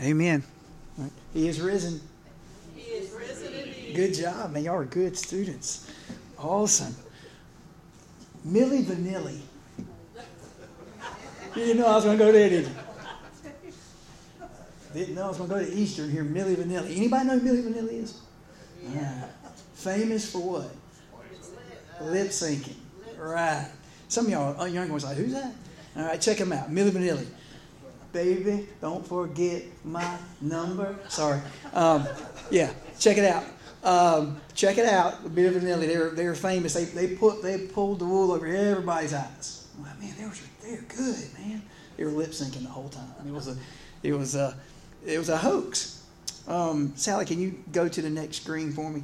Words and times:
Amen. 0.00 0.42
He 1.34 1.48
is 1.48 1.60
risen. 1.60 2.00
He 2.74 2.82
is 2.92 3.10
risen 3.12 3.52
indeed. 3.52 3.94
Good 3.94 4.14
job, 4.14 4.52
man. 4.52 4.64
Y'all 4.64 4.76
are 4.76 4.84
good 4.84 5.16
students. 5.16 5.90
Awesome. 6.38 6.94
Milli 8.46 8.84
Vanilli. 8.84 9.40
You 11.56 11.64
didn't 11.64 11.80
know 11.80 11.88
I 11.88 11.94
was 11.96 12.04
going 12.04 12.18
to 12.18 12.24
go 12.24 12.30
there, 12.30 12.48
did 12.50 12.66
you? 12.66 12.72
Didn't 14.94 15.14
know 15.14 15.24
I 15.24 15.28
was 15.28 15.38
going 15.38 15.48
to 15.48 15.56
go 15.56 15.64
to 15.64 15.72
Eastern 15.72 16.10
here. 16.10 16.22
Milli 16.22 16.54
Vanilli. 16.54 16.96
Anybody 16.96 17.26
know 17.26 17.38
who 17.38 17.48
Milli 17.48 17.72
Vanilli 17.72 18.02
is? 18.02 18.20
Yeah. 18.82 19.28
Uh, 19.44 19.48
famous 19.74 20.30
for 20.30 20.38
what? 20.40 20.70
Lip 22.00 22.28
syncing. 22.28 22.74
Right. 23.18 23.68
Some 24.08 24.26
of 24.26 24.30
y'all 24.30 24.60
uh, 24.60 24.66
young 24.66 24.88
ones 24.88 25.04
like, 25.04 25.16
who's 25.16 25.32
that? 25.32 25.52
All 25.96 26.04
right, 26.04 26.20
check 26.20 26.38
him 26.38 26.52
out. 26.52 26.70
Milli 26.70 26.90
Vanilli. 26.90 27.26
Baby, 28.12 28.66
don't 28.80 29.06
forget 29.06 29.62
my 29.84 30.16
number. 30.40 30.96
Sorry. 31.08 31.40
Um, 31.74 32.06
yeah, 32.50 32.72
check 32.98 33.18
it 33.18 33.24
out. 33.24 33.44
Um, 33.84 34.40
check 34.54 34.78
it 34.78 34.86
out. 34.86 35.24
Milli 35.24 35.60
Vanilli. 35.60 35.86
They're 35.86 36.10
they're 36.10 36.34
famous. 36.34 36.74
They 36.74 36.84
they 36.84 37.14
put 37.14 37.42
they 37.42 37.58
pulled 37.58 37.98
the 37.98 38.06
wool 38.06 38.32
over 38.32 38.46
everybody's 38.46 39.14
eyes. 39.14 39.68
Like, 39.80 40.00
man, 40.00 40.14
they 40.18 40.24
were 40.24 40.32
they're 40.62 40.84
good, 40.88 41.32
man. 41.38 41.62
They 41.96 42.04
were 42.04 42.10
lip 42.10 42.30
syncing 42.30 42.62
the 42.62 42.70
whole 42.70 42.88
time. 42.88 43.12
It 43.26 43.32
was 43.32 43.48
a 43.48 43.56
it 44.02 44.12
was 44.12 44.34
a 44.34 44.56
it 45.06 45.18
was 45.18 45.28
a 45.28 45.36
hoax. 45.36 46.02
Um, 46.46 46.92
Sally, 46.96 47.26
can 47.26 47.40
you 47.40 47.62
go 47.72 47.88
to 47.88 48.02
the 48.02 48.10
next 48.10 48.42
screen 48.42 48.72
for 48.72 48.90
me? 48.90 49.02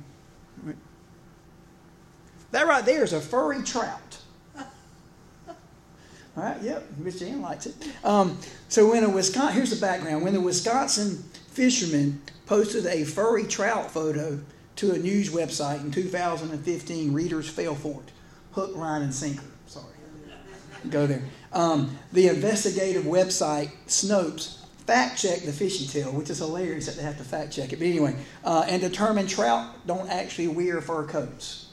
That 2.52 2.66
right 2.66 2.84
there 2.84 3.04
is 3.04 3.12
a 3.12 3.20
furry 3.20 3.62
trout. 3.62 4.18
All 6.36 6.42
right, 6.42 6.60
yep, 6.62 6.84
Miss 6.98 7.20
Jan 7.20 7.40
likes 7.42 7.66
it. 7.66 7.74
Um, 8.02 8.38
so 8.68 8.90
when 8.90 9.04
a 9.04 9.08
Wisconsin, 9.08 9.54
here's 9.54 9.70
the 9.70 9.80
background. 9.80 10.24
When 10.24 10.34
the 10.34 10.40
Wisconsin 10.40 11.22
fishermen 11.50 12.20
posted 12.46 12.86
a 12.86 13.04
furry 13.04 13.44
trout 13.44 13.90
photo 13.90 14.40
to 14.76 14.92
a 14.92 14.98
news 14.98 15.30
website 15.30 15.80
in 15.82 15.92
2015, 15.92 17.12
readers 17.12 17.48
fell 17.48 17.76
for 17.76 18.00
it. 18.00 18.10
Hook, 18.52 18.76
line, 18.76 19.02
and 19.02 19.14
sinker. 19.14 19.44
Sorry. 19.66 19.86
Go 20.90 21.06
there. 21.06 21.22
Um, 21.52 21.96
the 22.12 22.28
investigative 22.28 23.04
website 23.04 23.70
Snopes 23.86 24.58
fact 24.86 25.20
checked 25.20 25.46
the 25.46 25.52
fishy 25.52 25.86
tale, 25.86 26.12
which 26.12 26.30
is 26.30 26.38
hilarious 26.38 26.86
that 26.86 26.96
they 26.96 27.02
have 27.02 27.16
to 27.18 27.24
fact 27.24 27.52
check 27.52 27.72
it. 27.72 27.78
But 27.78 27.86
anyway, 27.86 28.16
uh, 28.44 28.66
and 28.68 28.82
determined 28.82 29.28
trout 29.28 29.86
don't 29.86 30.10
actually 30.10 30.48
wear 30.48 30.80
fur 30.80 31.04
coats. 31.04 31.72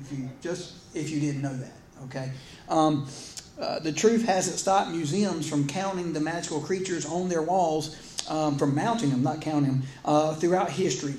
If 0.00 0.16
you 0.16 0.30
just 0.40 0.74
if 0.94 1.10
you 1.10 1.18
didn't 1.18 1.42
know 1.42 1.54
that, 1.56 1.72
okay. 2.04 2.30
Um, 2.68 3.06
uh, 3.62 3.78
the 3.78 3.92
truth 3.92 4.24
hasn't 4.24 4.58
stopped 4.58 4.90
museums 4.90 5.48
from 5.48 5.68
counting 5.68 6.12
the 6.12 6.18
magical 6.18 6.60
creatures 6.60 7.06
on 7.06 7.28
their 7.28 7.42
walls, 7.42 7.96
um, 8.28 8.58
from 8.58 8.74
mounting 8.74 9.10
them, 9.10 9.22
not 9.22 9.40
counting 9.40 9.70
them, 9.70 9.82
uh, 10.04 10.34
throughout 10.34 10.68
history. 10.68 11.14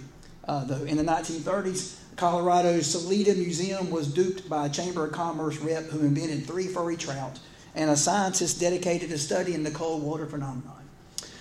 Uh, 0.45 0.65
though 0.65 0.83
in 0.83 0.97
the 0.97 1.03
1930s, 1.03 1.95
Colorado's 2.17 2.85
Salida 2.85 3.33
Museum 3.33 3.89
was 3.89 4.13
duped 4.13 4.49
by 4.49 4.65
a 4.65 4.69
Chamber 4.69 5.05
of 5.05 5.13
Commerce 5.13 5.57
rep 5.59 5.85
who 5.85 6.01
invented 6.01 6.45
three 6.45 6.67
furry 6.67 6.97
trout 6.97 7.39
and 7.75 7.89
a 7.89 7.95
scientist 7.95 8.59
dedicated 8.59 9.09
to 9.09 9.17
studying 9.17 9.63
the 9.63 9.71
cold 9.71 10.03
water 10.03 10.25
phenomenon. 10.25 10.83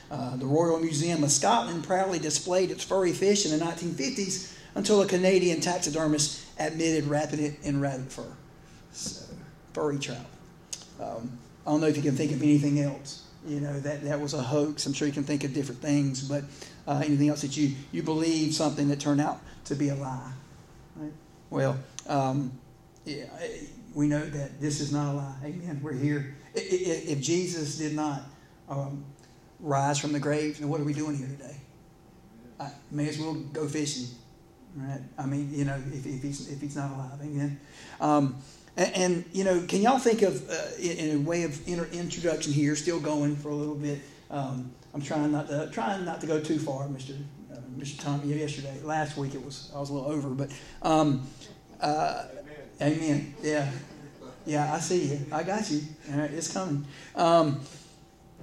Uh, 0.09 0.37
the 0.37 0.47
Royal 0.47 0.79
Museum 0.79 1.25
of 1.25 1.33
Scotland 1.33 1.83
proudly 1.85 2.21
displayed 2.21 2.71
its 2.71 2.85
furry 2.85 3.13
fish 3.13 3.45
in 3.45 3.59
the 3.59 3.65
1950s 3.65 4.57
until 4.77 5.03
a 5.03 5.07
Canadian 5.07 5.61
taxidermist 5.61 6.47
admitted 6.61 7.07
wrapping 7.07 7.41
it 7.41 7.59
in 7.65 7.81
rabbit 7.81 8.13
fur. 8.13 8.33
So, 8.93 9.25
furry 9.73 9.99
trout. 9.99 10.27
Um, 11.01 11.39
I 11.67 11.71
don't 11.71 11.81
know 11.81 11.87
if 11.87 11.97
you 11.97 12.03
can 12.03 12.17
think 12.17 12.33
of 12.33 12.43
anything 12.43 12.81
else. 12.81 13.25
You 13.47 13.61
know, 13.61 13.79
that, 13.81 14.05
that 14.05 14.21
was 14.21 14.35
a 14.35 14.43
hoax. 14.43 14.87
I'm 14.87 14.93
sure 14.93 15.09
you 15.09 15.15
can 15.15 15.25
think 15.25 15.45
of 15.45 15.53
different 15.53 15.81
things, 15.81 16.27
but 16.29 16.45
uh, 16.87 17.03
anything 17.05 17.29
else 17.29 17.43
that 17.43 17.57
you, 17.57 17.75
you 17.91 18.03
believe 18.03 18.55
something 18.55 18.89
that 18.89 19.01
turned 19.01 19.21
out 19.21 19.41
to 19.65 19.75
be 19.75 19.89
a 19.89 19.95
lie. 19.95 20.33
Right? 20.97 21.13
Well, 21.51 21.79
um, 22.09 22.53
yeah, 23.05 23.25
we 23.95 24.07
know 24.07 24.25
that 24.25 24.61
this 24.61 24.81
is 24.81 24.93
not 24.93 25.13
a 25.13 25.17
lie. 25.17 25.37
Amen. 25.45 25.81
We're 25.83 25.93
here. 25.93 26.37
If 26.55 27.21
Jesus 27.21 27.79
did 27.79 27.95
not 27.95 28.23
um, 28.69 29.05
rise 29.61 29.99
from 29.99 30.13
the 30.13 30.21
grave, 30.21 30.59
then 30.59 30.69
what 30.69 30.81
are 30.81 30.85
we 30.85 30.93
doing 30.93 31.17
here 31.17 31.29
today? 31.29 31.57
I 32.61 32.71
may 32.91 33.09
as 33.09 33.19
well 33.19 33.35
go 33.35 33.67
fishing. 33.67 34.09
Right? 34.77 35.01
I 35.19 35.27
mean, 35.27 35.51
you 35.53 35.65
know, 35.65 35.77
if, 35.93 36.07
if 36.07 36.23
he's 36.23 36.51
if 36.51 36.61
he's 36.61 36.77
not 36.77 36.93
alive, 36.93 37.19
amen. 37.23 37.61
Um, 38.01 38.37
and, 38.77 38.95
and, 38.95 39.25
you 39.33 39.45
know, 39.45 39.65
can 39.67 39.83
y'all 39.83 39.99
think 39.99 40.23
of 40.23 40.49
uh, 40.49 40.55
in, 40.81 41.17
a 41.17 41.21
way 41.21 41.43
of 41.43 41.69
inter- 41.69 41.89
introduction 41.93 42.53
here, 42.53 42.75
still 42.75 43.01
going 43.01 43.37
for 43.37 43.51
a 43.51 43.55
little 43.55 43.75
bit. 43.75 44.01
Um, 44.31 44.73
I'm 44.95 45.03
trying 45.03 45.33
not 45.33 45.49
to 45.49 45.69
trying 45.71 46.05
not 46.05 46.21
to 46.23 46.27
go 46.27 46.41
too 46.41 46.59
far, 46.59 46.89
Mister 46.89 47.15
uh, 47.53 47.57
Mr. 47.79 48.03
Tommy. 48.03 48.33
Yesterday, 48.35 48.79
last 48.83 49.17
week 49.17 49.35
it 49.35 49.45
was 49.45 49.71
I 49.75 49.81
was 49.81 49.91
a 49.91 49.95
little 49.95 50.11
over, 50.11 50.31
but 50.31 50.51
um, 50.83 51.27
uh, 51.81 52.25
amen. 52.81 52.99
amen. 52.99 53.35
Yeah, 53.43 53.71
yeah. 54.47 54.73
I 54.73 54.81
see 54.81 55.05
you. 55.05 55.21
I 55.33 55.43
got 55.43 55.71
you. 55.71 55.83
it's 56.09 56.53
coming. 56.53 56.87
Um, 57.15 57.61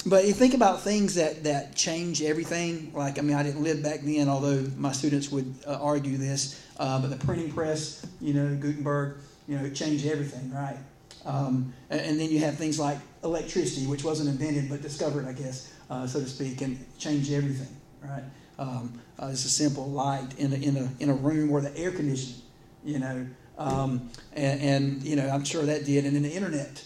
but 0.06 0.26
you 0.26 0.34
think 0.34 0.54
about 0.54 0.82
things 0.82 1.16
that, 1.16 1.44
that 1.44 1.76
change 1.76 2.22
everything. 2.22 2.92
Like, 2.94 3.20
I 3.20 3.22
mean, 3.22 3.36
I 3.36 3.44
didn't 3.44 3.64
live 3.64 3.84
back 3.84 4.02
then, 4.02 4.30
although 4.30 4.66
my 4.78 4.92
students 4.92 5.30
would 5.32 5.54
uh, 5.68 5.78
argue 5.82 6.18
this. 6.18 6.64
Uh, 6.78 7.02
but 7.02 7.10
the 7.10 7.18
printing 7.18 7.52
press, 7.52 8.06
you 8.22 8.34
know, 8.34 8.56
Gutenberg, 8.56 9.18
you 9.50 9.58
know, 9.58 9.68
changed 9.72 10.06
everything, 10.06 10.54
right? 10.54 10.78
Um, 11.26 11.74
and, 11.90 12.20
then 12.20 12.30
you 12.30 12.40
have 12.40 12.56
things 12.56 12.80
like 12.80 13.00
electricity, 13.24 13.88
which 13.88 14.04
wasn't 14.04 14.30
invented 14.30 14.70
but 14.70 14.82
discovered, 14.82 15.28
I 15.28 15.34
guess, 15.34 15.74
uh, 15.90 16.06
so 16.06 16.20
to 16.20 16.28
speak, 16.28 16.62
and 16.62 16.78
changed 17.00 17.34
everything, 17.34 17.76
right? 18.04 18.24
Um, 18.60 19.02
uh, 19.22 19.30
it's 19.32 19.44
a 19.46 19.50
simple 19.50 19.90
light 19.90 20.38
in 20.38 20.54
a, 20.54 20.56
in 20.56 20.78
a, 20.78 20.90
in 21.00 21.10
a 21.10 21.14
room 21.14 21.50
where 21.50 21.64
the 21.64 21.76
air 21.76 21.92
conditioning, 21.92 22.42
you 22.86 23.00
know, 23.00 23.26
um, 23.58 24.10
and, 24.34 24.62
and, 24.62 25.04
you 25.04 25.16
know, 25.16 25.28
I'm 25.28 25.44
sure 25.44 25.64
that 25.64 25.84
did. 25.84 26.06
And 26.06 26.16
then 26.16 26.24
the 26.24 26.32
internet, 26.32 26.86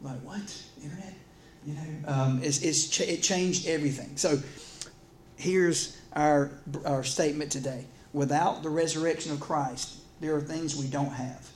like, 0.00 0.20
what? 0.20 0.64
Internet? 0.82 1.14
You 1.66 1.74
know, 1.74 2.08
um, 2.08 2.40
it's, 2.42 2.62
it's 2.62 2.88
ch- 2.88 3.00
it 3.00 3.22
changed 3.22 3.66
everything. 3.66 4.16
So 4.16 4.38
here's 5.36 6.00
our, 6.14 6.52
our 6.86 7.02
statement 7.02 7.50
today. 7.50 7.86
Without 8.12 8.62
the 8.62 8.70
resurrection 8.70 9.32
of 9.32 9.40
Christ, 9.40 9.98
there 10.20 10.34
are 10.36 10.40
things 10.40 10.76
we 10.76 10.86
don't 10.86 11.12
have. 11.12 11.50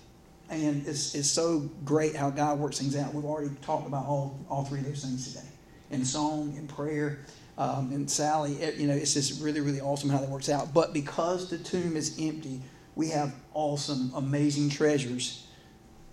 And 0.50 0.86
it's, 0.86 1.14
it's 1.14 1.30
so 1.30 1.70
great 1.84 2.16
how 2.16 2.30
God 2.30 2.58
works 2.58 2.78
things 2.78 2.96
out. 2.96 3.12
We've 3.12 3.24
already 3.24 3.54
talked 3.60 3.86
about 3.86 4.06
all, 4.06 4.38
all 4.48 4.64
three 4.64 4.80
of 4.80 4.86
those 4.86 5.04
things 5.04 5.32
today 5.32 5.46
in 5.90 6.04
song, 6.04 6.54
in 6.56 6.66
prayer, 6.66 7.20
um, 7.58 7.92
and 7.92 8.10
Sally. 8.10 8.54
It, 8.54 8.76
you 8.76 8.86
know, 8.86 8.94
it's 8.94 9.14
just 9.14 9.42
really, 9.42 9.60
really 9.60 9.80
awesome 9.80 10.08
how 10.10 10.18
that 10.18 10.28
works 10.28 10.48
out. 10.48 10.72
But 10.72 10.92
because 10.92 11.50
the 11.50 11.58
tomb 11.58 11.96
is 11.96 12.18
empty, 12.20 12.62
we 12.94 13.08
have 13.10 13.34
awesome, 13.54 14.10
amazing 14.14 14.70
treasures. 14.70 15.46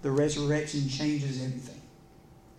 The 0.01 0.12
resurrection 0.12 0.88
changes 0.90 1.44
everything. 1.44 1.81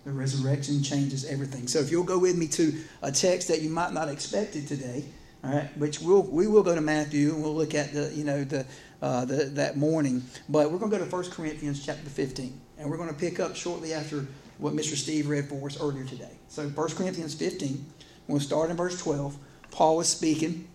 The 0.04 0.12
resurrection 0.12 0.82
changes 0.82 1.24
everything. 1.24 1.68
So 1.68 1.80
if 1.80 1.90
you'll 1.90 2.04
go 2.04 2.18
with 2.18 2.36
me 2.36 2.48
to 2.48 2.72
a 3.02 3.12
text 3.12 3.48
that 3.48 3.62
you 3.62 3.70
might 3.70 3.92
not 3.92 4.08
expect 4.08 4.56
it 4.56 4.66
today, 4.66 5.04
all 5.46 5.54
right, 5.54 5.78
which 5.78 6.00
we'll, 6.00 6.22
we 6.22 6.48
will 6.48 6.62
go 6.62 6.74
to 6.74 6.80
Matthew 6.80 7.32
and 7.32 7.42
we'll 7.42 7.54
look 7.54 7.74
at 7.74 7.92
the, 7.92 8.12
you 8.12 8.24
know, 8.24 8.42
the, 8.42 8.66
uh, 9.00 9.24
the, 9.24 9.44
that 9.44 9.76
morning. 9.76 10.22
But 10.48 10.72
we're 10.72 10.78
going 10.78 10.90
to 10.90 10.98
go 10.98 11.04
to 11.04 11.10
1 11.10 11.30
Corinthians 11.30 11.84
chapter 11.84 12.08
15. 12.08 12.60
And 12.78 12.90
we're 12.90 12.96
going 12.96 13.08
to 13.08 13.14
pick 13.14 13.38
up 13.38 13.54
shortly 13.54 13.94
after 13.94 14.26
what 14.58 14.74
Mr. 14.74 14.96
Steve 14.96 15.28
read 15.28 15.48
for 15.48 15.64
us 15.66 15.80
earlier 15.80 16.04
today. 16.04 16.32
So 16.48 16.68
1 16.68 16.88
Corinthians 16.90 17.34
15, 17.34 17.84
we'll 18.26 18.40
start 18.40 18.70
in 18.70 18.76
verse 18.76 19.00
12. 19.00 19.36
Paul 19.70 20.00
is 20.00 20.08
speaking, 20.08 20.66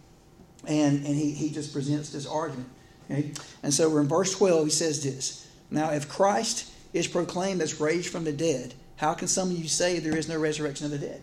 and, 0.67 1.05
and 1.05 1.15
he, 1.15 1.31
he 1.31 1.49
just 1.49 1.73
presents 1.73 2.11
this 2.11 2.25
argument. 2.25 2.69
Okay? 3.09 3.31
And 3.63 3.73
so 3.73 3.89
we're 3.89 4.01
in 4.01 4.07
verse 4.07 4.35
12. 4.37 4.65
He 4.65 4.71
says 4.71 5.03
this 5.03 5.49
Now, 5.69 5.89
if 5.89 6.07
Christ 6.07 6.71
is 6.93 7.07
proclaimed 7.07 7.61
as 7.61 7.81
raised 7.81 8.09
from 8.09 8.23
the 8.23 8.33
dead, 8.33 8.73
how 8.95 9.13
can 9.15 9.27
some 9.27 9.49
of 9.49 9.57
you 9.57 9.67
say 9.67 9.99
there 9.99 10.17
is 10.17 10.29
no 10.29 10.37
resurrection 10.37 10.85
of 10.85 10.91
the 10.91 10.99
dead? 10.99 11.21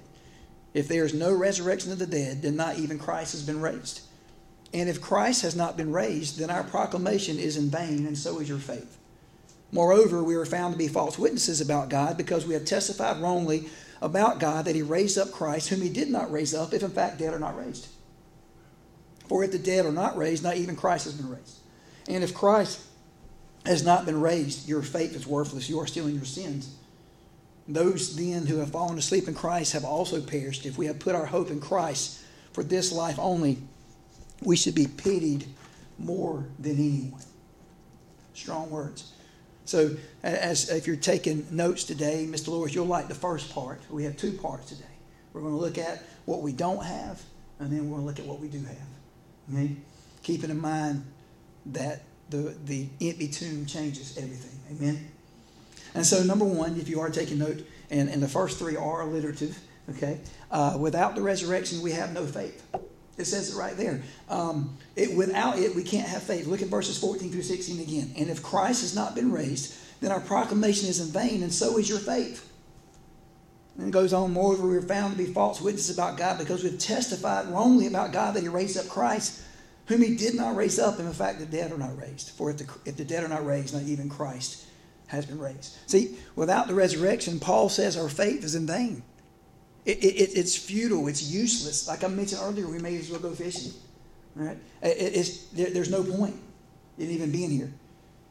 If 0.75 0.89
there 0.89 1.05
is 1.05 1.15
no 1.15 1.33
resurrection 1.33 1.93
of 1.93 1.99
the 1.99 2.07
dead, 2.07 2.43
then 2.43 2.57
not 2.57 2.79
even 2.79 2.99
Christ 2.99 3.33
has 3.33 3.43
been 3.43 3.61
raised. 3.61 4.03
And 4.73 4.89
if 4.89 5.01
Christ 5.01 5.43
has 5.43 5.57
not 5.57 5.77
been 5.77 5.93
raised, 5.93 6.39
then 6.39 6.51
our 6.51 6.63
proclamation 6.63 7.39
is 7.39 7.57
in 7.57 7.71
vain, 7.71 8.07
and 8.07 8.19
so 8.19 8.39
is 8.39 8.49
your 8.49 8.59
faith. 8.59 8.99
Moreover, 9.73 10.23
we 10.23 10.35
are 10.35 10.47
found 10.47 10.75
to 10.75 10.79
be 10.79 10.89
false 10.89 11.19
witnesses 11.19 11.61
about 11.61 11.89
God 11.89 12.17
because 12.17 12.47
we 12.47 12.55
have 12.55 12.65
testified 12.65 13.21
wrongly 13.21 13.69
about 14.01 14.41
God 14.41 14.65
that 14.65 14.75
He 14.75 14.83
raised 14.83 15.19
up 15.19 15.33
Christ, 15.33 15.69
whom 15.69 15.81
He 15.81 15.89
did 15.89 16.11
not 16.11 16.31
raise 16.31 16.55
up, 16.55 16.73
if 16.73 16.83
in 16.83 16.91
fact 16.91 17.19
dead 17.19 17.35
are 17.35 17.39
not 17.39 17.57
raised. 17.57 17.89
For 19.27 19.45
if 19.45 19.53
the 19.53 19.59
dead 19.59 19.85
are 19.85 19.93
not 19.93 20.17
raised, 20.17 20.43
not 20.43 20.57
even 20.57 20.77
Christ 20.77 21.05
has 21.05 21.15
been 21.15 21.31
raised. 21.31 21.59
And 22.09 22.25
if 22.25 22.35
Christ 22.35 22.81
has 23.67 23.85
not 23.85 24.07
been 24.07 24.21
raised, 24.21 24.69
your 24.69 24.83
faith 24.83 25.15
is 25.15 25.27
worthless. 25.27 25.69
You 25.69 25.81
are 25.81 25.87
still 25.87 26.07
in 26.07 26.15
your 26.15 26.25
sins. 26.25 26.75
Those 27.69 28.17
then 28.17 28.47
who 28.47 28.57
have 28.59 28.71
fallen 28.71 28.97
asleep 28.97 29.29
in 29.29 29.35
Christ 29.35 29.75
have 29.75 29.85
also 29.85 30.23
perished. 30.23 30.65
If 30.65 30.79
we 30.79 30.87
have 30.87 30.99
put 30.99 31.15
our 31.15 31.27
hope 31.27 31.51
in 31.51 31.61
Christ 31.61 32.21
for 32.53 32.65
this 32.65 32.91
life 32.91 33.19
only, 33.19 33.59
we 34.43 34.57
should 34.57 34.75
be 34.75 34.87
pitied 34.87 35.47
more 35.99 36.47
than 36.59 36.77
anyone. 36.77 37.23
Strong 38.33 38.71
words. 38.71 39.13
So, 39.67 39.97
as 40.23 40.71
if 40.71 40.87
you're 40.87 40.97
taking 40.97 41.47
notes 41.51 41.85
today, 41.85 42.27
Mr. 42.27 42.49
Lewis, 42.49 42.75
you'll 42.75 42.87
like 42.87 43.09
the 43.09 43.15
first 43.15 43.55
part. 43.55 43.83
We 43.91 44.05
have 44.05 44.17
two 44.17 44.33
parts 44.33 44.71
today. 44.71 44.89
We're 45.35 45.43
going 45.43 45.53
to 45.53 45.61
look 45.61 45.77
at 45.77 46.03
what 46.25 46.41
we 46.41 46.53
don't 46.53 46.83
have, 46.83 47.21
and 47.59 47.71
then 47.71 47.91
we're 47.91 47.99
going 47.99 48.01
to 48.01 48.07
look 48.07 48.19
at 48.19 48.25
what 48.25 48.41
we 48.41 48.49
do 48.49 48.65
have. 48.65 49.53
Okay? 49.53 49.77
Keeping 50.23 50.49
in 50.49 50.59
mind 50.59 51.05
that 51.67 52.01
the, 52.31 52.57
the 52.65 52.89
empty 53.03 53.29
tomb 53.29 53.67
changes 53.67 54.17
everything. 54.17 54.59
Amen? 54.71 55.11
And 55.95 56.05
so, 56.05 56.23
number 56.23 56.45
one, 56.45 56.79
if 56.79 56.89
you 56.89 57.01
are 57.01 57.11
taking 57.11 57.39
note, 57.39 57.65
and, 57.91 58.09
and 58.09 58.23
the 58.23 58.29
first 58.29 58.59
three 58.59 58.77
are 58.77 59.03
alliterative, 59.03 59.59
okay? 59.91 60.21
Uh, 60.51 60.77
without 60.79 61.15
the 61.15 61.23
resurrection, 61.23 61.83
we 61.83 61.93
have 61.93 62.13
no 62.13 62.27
faith. 62.27 62.65
It 63.17 63.25
says 63.25 63.55
it 63.55 63.59
right 63.59 63.77
there. 63.77 64.03
Um, 64.29 64.77
it, 64.95 65.17
without 65.17 65.59
it, 65.59 65.75
we 65.75 65.83
can't 65.83 66.07
have 66.07 66.23
faith. 66.23 66.47
Look 66.47 66.63
at 66.63 66.69
verses 66.69 66.99
14 66.99 67.33
through 67.33 67.43
16 67.43 67.81
again. 67.81 68.13
And 68.17 68.31
if 68.31 68.43
Christ 68.43 68.83
has 68.83 68.95
not 68.95 69.15
been 69.15 69.33
raised, 69.33 69.75
then 70.01 70.13
our 70.13 70.21
proclamation 70.21 70.89
is 70.89 71.01
in 71.01 71.09
vain, 71.09 71.43
and 71.43 71.53
so 71.53 71.79
is 71.79 71.89
your 71.89 71.99
faith. 71.99 72.45
And 73.77 73.89
it 73.89 73.91
goes 73.91 74.13
on, 74.13 74.33
moreover, 74.33 74.69
we 74.69 74.77
are 74.77 74.83
found 74.83 75.17
to 75.17 75.25
be 75.25 75.33
false 75.33 75.61
witnesses 75.61 75.97
about 75.97 76.17
God 76.17 76.39
because 76.39 76.63
we've 76.63 76.79
testified 76.79 77.49
wrongly 77.49 77.87
about 77.87 78.13
God 78.13 78.35
that 78.35 78.43
He 78.43 78.49
raised 78.49 78.77
up 78.77 78.89
Christ, 78.89 79.43
whom 79.87 80.03
He 80.03 80.15
did 80.15 80.35
not 80.35 80.55
raise 80.55 80.79
up, 80.79 80.99
and 80.99 81.09
in 81.09 81.15
fact, 81.15 81.41
the 81.41 81.47
dead 81.47 81.73
are 81.73 81.79
not 81.79 81.97
raised. 81.97 82.31
For 82.31 82.51
if 82.51 82.59
the, 82.59 82.67
if 82.85 82.97
the 82.97 83.05
dead 83.05 83.25
are 83.25 83.29
not 83.29 83.45
raised, 83.45 83.75
not 83.75 83.83
even 83.83 84.09
Christ 84.09 84.68
has 85.09 85.27
been 85.27 85.39
raised. 85.39 85.77
See, 85.87 86.17
without 86.37 86.69
the 86.69 86.75
resurrection, 86.75 87.41
Paul 87.41 87.69
says 87.69 87.97
our 87.97 88.09
faith 88.09 88.45
is 88.45 88.55
in 88.55 88.67
vain. 88.67 89.03
It, 89.85 90.05
it, 90.05 90.39
it's 90.39 90.57
futile, 90.57 91.09
it's 91.09 91.23
useless. 91.23 91.89
Like 91.89 92.05
I 92.05 92.09
mentioned 92.09 92.41
earlier, 92.43 92.69
we 92.69 92.79
may 92.79 92.97
as 92.97 93.11
well 93.11 93.21
go 93.21 93.33
fishing. 93.33 93.73
Right? 94.35 94.57
It, 94.83 95.45
there, 95.53 95.71
there's 95.71 95.91
no 95.91 96.05
point 96.05 96.37
in 96.99 97.11
even 97.11 97.33
being 97.33 97.51
here. 97.51 97.73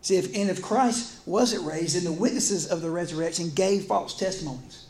See, 0.01 0.15
if, 0.15 0.35
and 0.35 0.49
if 0.49 0.61
Christ 0.61 1.27
wasn't 1.27 1.65
raised, 1.65 1.97
then 1.97 2.03
the 2.03 2.11
witnesses 2.11 2.67
of 2.67 2.81
the 2.81 2.89
resurrection 2.89 3.51
gave 3.53 3.85
false 3.85 4.17
testimonies 4.17 4.87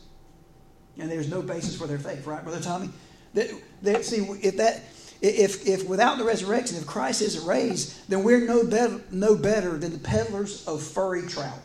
and 0.98 1.10
there's 1.10 1.30
no 1.30 1.42
basis 1.42 1.76
for 1.76 1.86
their 1.86 1.98
faith, 1.98 2.26
right, 2.26 2.42
Brother 2.42 2.60
Tommy? 2.60 2.90
That, 3.34 3.50
that, 3.82 4.04
see, 4.04 4.18
if 4.42 4.56
that, 4.56 4.82
if, 5.20 5.66
if 5.66 5.88
without 5.88 6.18
the 6.18 6.24
resurrection, 6.24 6.76
if 6.76 6.86
Christ 6.86 7.22
isn't 7.22 7.46
raised, 7.46 8.08
then 8.08 8.24
we're 8.24 8.46
no 8.46 8.64
better, 8.64 9.00
no 9.10 9.36
better 9.36 9.78
than 9.78 9.92
the 9.92 9.98
peddlers 9.98 10.66
of 10.66 10.82
furry 10.82 11.22
trout. 11.22 11.60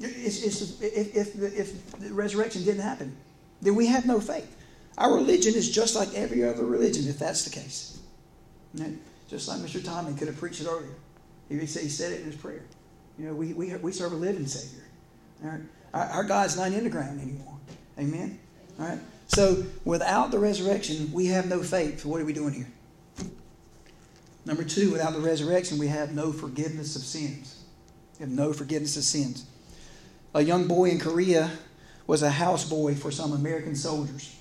It's, 0.00 0.42
it's, 0.42 0.80
if, 0.80 1.16
if, 1.16 1.34
the, 1.34 1.46
if 1.60 1.92
the 1.92 2.12
resurrection 2.12 2.64
didn't 2.64 2.82
happen, 2.82 3.16
then 3.60 3.74
we 3.74 3.86
have 3.86 4.06
no 4.06 4.20
faith. 4.20 4.56
Our 4.98 5.14
religion 5.14 5.54
is 5.54 5.70
just 5.70 5.94
like 5.94 6.12
every 6.14 6.44
other 6.44 6.64
religion, 6.64 7.08
if 7.08 7.18
that's 7.18 7.44
the 7.44 7.50
case. 7.50 8.00
Just 9.28 9.48
like 9.48 9.60
Mr. 9.60 9.82
Tommy 9.82 10.14
could 10.14 10.28
have 10.28 10.36
preached 10.36 10.60
it 10.60 10.66
earlier. 10.66 10.94
He 11.48 11.66
said 11.66 11.82
he 11.82 11.88
said 11.88 12.12
it 12.12 12.20
in 12.20 12.26
his 12.26 12.36
prayer. 12.36 12.62
You 13.18 13.26
know, 13.26 13.34
we, 13.34 13.52
we, 13.52 13.74
we 13.76 13.92
serve 13.92 14.12
a 14.12 14.16
living 14.16 14.46
Savior. 14.46 14.84
All 15.44 15.50
right? 15.50 15.60
Our, 15.94 16.04
our 16.04 16.24
God's 16.24 16.56
not 16.56 16.72
in 16.72 16.84
the 16.84 16.90
ground 16.90 17.20
anymore. 17.20 17.54
Amen? 17.98 18.38
All 18.78 18.86
right? 18.86 18.98
So 19.28 19.64
without 19.84 20.30
the 20.30 20.38
resurrection, 20.38 21.10
we 21.12 21.26
have 21.26 21.48
no 21.48 21.62
faith. 21.62 22.04
What 22.04 22.20
are 22.20 22.24
we 22.24 22.32
doing 22.32 22.54
here? 22.54 22.68
Number 24.44 24.64
two, 24.64 24.90
without 24.90 25.12
the 25.12 25.20
resurrection, 25.20 25.78
we 25.78 25.86
have 25.88 26.14
no 26.14 26.32
forgiveness 26.32 26.96
of 26.96 27.02
sins. 27.02 27.62
We 28.18 28.24
have 28.24 28.30
no 28.30 28.52
forgiveness 28.52 28.96
of 28.96 29.04
sins. 29.04 29.46
A 30.34 30.42
young 30.42 30.66
boy 30.66 30.90
in 30.90 30.98
Korea 30.98 31.50
was 32.06 32.22
a 32.22 32.30
houseboy 32.30 32.98
for 32.98 33.10
some 33.10 33.32
American 33.32 33.76
soldiers 33.76 34.34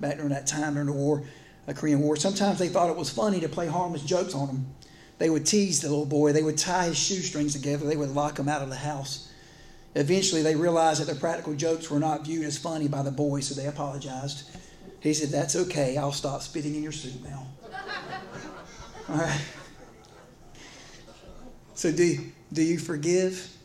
back 0.00 0.16
during 0.16 0.30
that 0.30 0.46
time 0.46 0.74
during 0.74 0.86
the 0.86 0.92
war, 0.92 1.22
the 1.66 1.74
Korean 1.74 2.00
War. 2.00 2.16
Sometimes 2.16 2.58
they 2.58 2.68
thought 2.68 2.90
it 2.90 2.96
was 2.96 3.10
funny 3.10 3.40
to 3.40 3.48
play 3.48 3.66
harmless 3.66 4.02
jokes 4.02 4.34
on 4.34 4.48
him. 4.48 4.66
They 5.18 5.30
would 5.30 5.46
tease 5.46 5.80
the 5.80 5.88
little 5.88 6.06
boy. 6.06 6.32
They 6.32 6.42
would 6.42 6.58
tie 6.58 6.86
his 6.86 6.98
shoestrings 6.98 7.54
together. 7.54 7.86
They 7.86 7.96
would 7.96 8.14
lock 8.14 8.38
him 8.38 8.48
out 8.48 8.62
of 8.62 8.70
the 8.70 8.76
house. 8.76 9.32
Eventually, 9.94 10.42
they 10.42 10.54
realized 10.54 11.00
that 11.00 11.06
their 11.06 11.16
practical 11.16 11.54
jokes 11.54 11.90
were 11.90 11.98
not 11.98 12.24
viewed 12.24 12.44
as 12.44 12.56
funny 12.56 12.86
by 12.86 13.02
the 13.02 13.10
boy, 13.10 13.40
so 13.40 13.54
they 13.54 13.66
apologized. 13.66 14.48
He 15.00 15.14
said, 15.14 15.30
That's 15.30 15.56
okay. 15.56 15.96
I'll 15.96 16.12
stop 16.12 16.42
spitting 16.42 16.74
in 16.74 16.82
your 16.82 16.92
soup 16.92 17.22
now. 17.24 17.46
All 19.08 19.16
right. 19.16 19.40
So, 21.74 21.90
do, 21.90 22.18
do 22.52 22.62
you 22.62 22.78
forgive? 22.78 23.57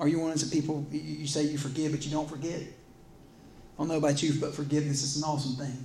Are 0.00 0.08
you 0.08 0.18
one 0.18 0.32
of 0.32 0.40
those 0.40 0.50
people 0.50 0.86
you 0.90 1.26
say 1.26 1.44
you 1.44 1.58
forgive, 1.58 1.92
but 1.92 2.04
you 2.04 2.10
don't 2.10 2.28
forget? 2.28 2.60
I 2.60 3.78
don't 3.78 3.88
know 3.88 3.96
about 3.96 4.22
you, 4.22 4.40
but 4.40 4.54
forgiveness 4.54 5.02
is 5.02 5.16
an 5.16 5.24
awesome 5.24 5.56
thing. 5.56 5.84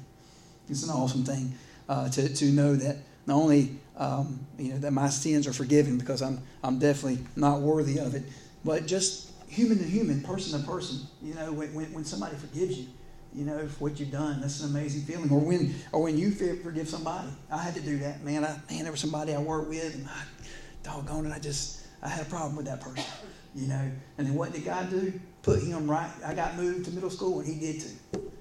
It's 0.69 0.83
an 0.83 0.89
awesome 0.89 1.23
thing 1.23 1.53
uh, 1.87 2.09
to, 2.09 2.33
to 2.33 2.45
know 2.45 2.75
that 2.75 2.97
not 3.25 3.35
only 3.35 3.77
um, 3.97 4.45
you 4.57 4.73
know 4.73 4.79
that 4.79 4.91
my 4.91 5.09
sins 5.09 5.47
are 5.47 5.53
forgiven 5.53 5.97
because 5.97 6.21
I'm 6.21 6.41
I'm 6.63 6.79
definitely 6.79 7.25
not 7.35 7.61
worthy 7.61 7.99
of 7.99 8.15
it, 8.15 8.23
but 8.63 8.85
just 8.85 9.29
human 9.49 9.77
to 9.79 9.83
human, 9.83 10.21
person 10.21 10.59
to 10.59 10.65
person. 10.65 10.99
You 11.21 11.33
know, 11.33 11.51
when, 11.51 11.73
when, 11.73 11.91
when 11.93 12.05
somebody 12.05 12.35
forgives 12.37 12.77
you, 12.77 12.87
you 13.33 13.45
know, 13.45 13.67
for 13.67 13.85
what 13.85 13.99
you've 13.99 14.11
done, 14.11 14.41
that's 14.41 14.61
an 14.61 14.69
amazing 14.69 15.01
feeling. 15.03 15.29
Or 15.31 15.39
when, 15.39 15.75
or 15.91 16.03
when 16.03 16.17
you 16.17 16.31
forgive 16.31 16.87
somebody. 16.87 17.29
I 17.51 17.57
had 17.57 17.75
to 17.75 17.81
do 17.81 17.97
that, 17.99 18.23
man. 18.23 18.45
I, 18.45 18.55
man, 18.71 18.83
there 18.83 18.91
was 18.91 19.01
somebody 19.01 19.33
I 19.33 19.39
worked 19.39 19.69
with, 19.69 19.95
and 19.95 20.07
I, 20.07 20.23
doggone 20.83 21.25
it, 21.25 21.33
I 21.33 21.39
just, 21.39 21.85
I 22.01 22.07
had 22.09 22.25
a 22.25 22.29
problem 22.29 22.55
with 22.55 22.67
that 22.67 22.81
person. 22.81 23.03
You 23.55 23.67
know, 23.67 23.91
and 24.17 24.27
then 24.27 24.35
what 24.35 24.53
did 24.53 24.65
God 24.65 24.89
do? 24.89 25.13
Put 25.41 25.63
him 25.63 25.89
right. 25.89 26.11
I 26.25 26.33
got 26.33 26.55
moved 26.55 26.85
to 26.85 26.91
middle 26.91 27.09
school, 27.09 27.39
and 27.39 27.47
he 27.47 27.59
did 27.59 27.81
too. 27.81 28.31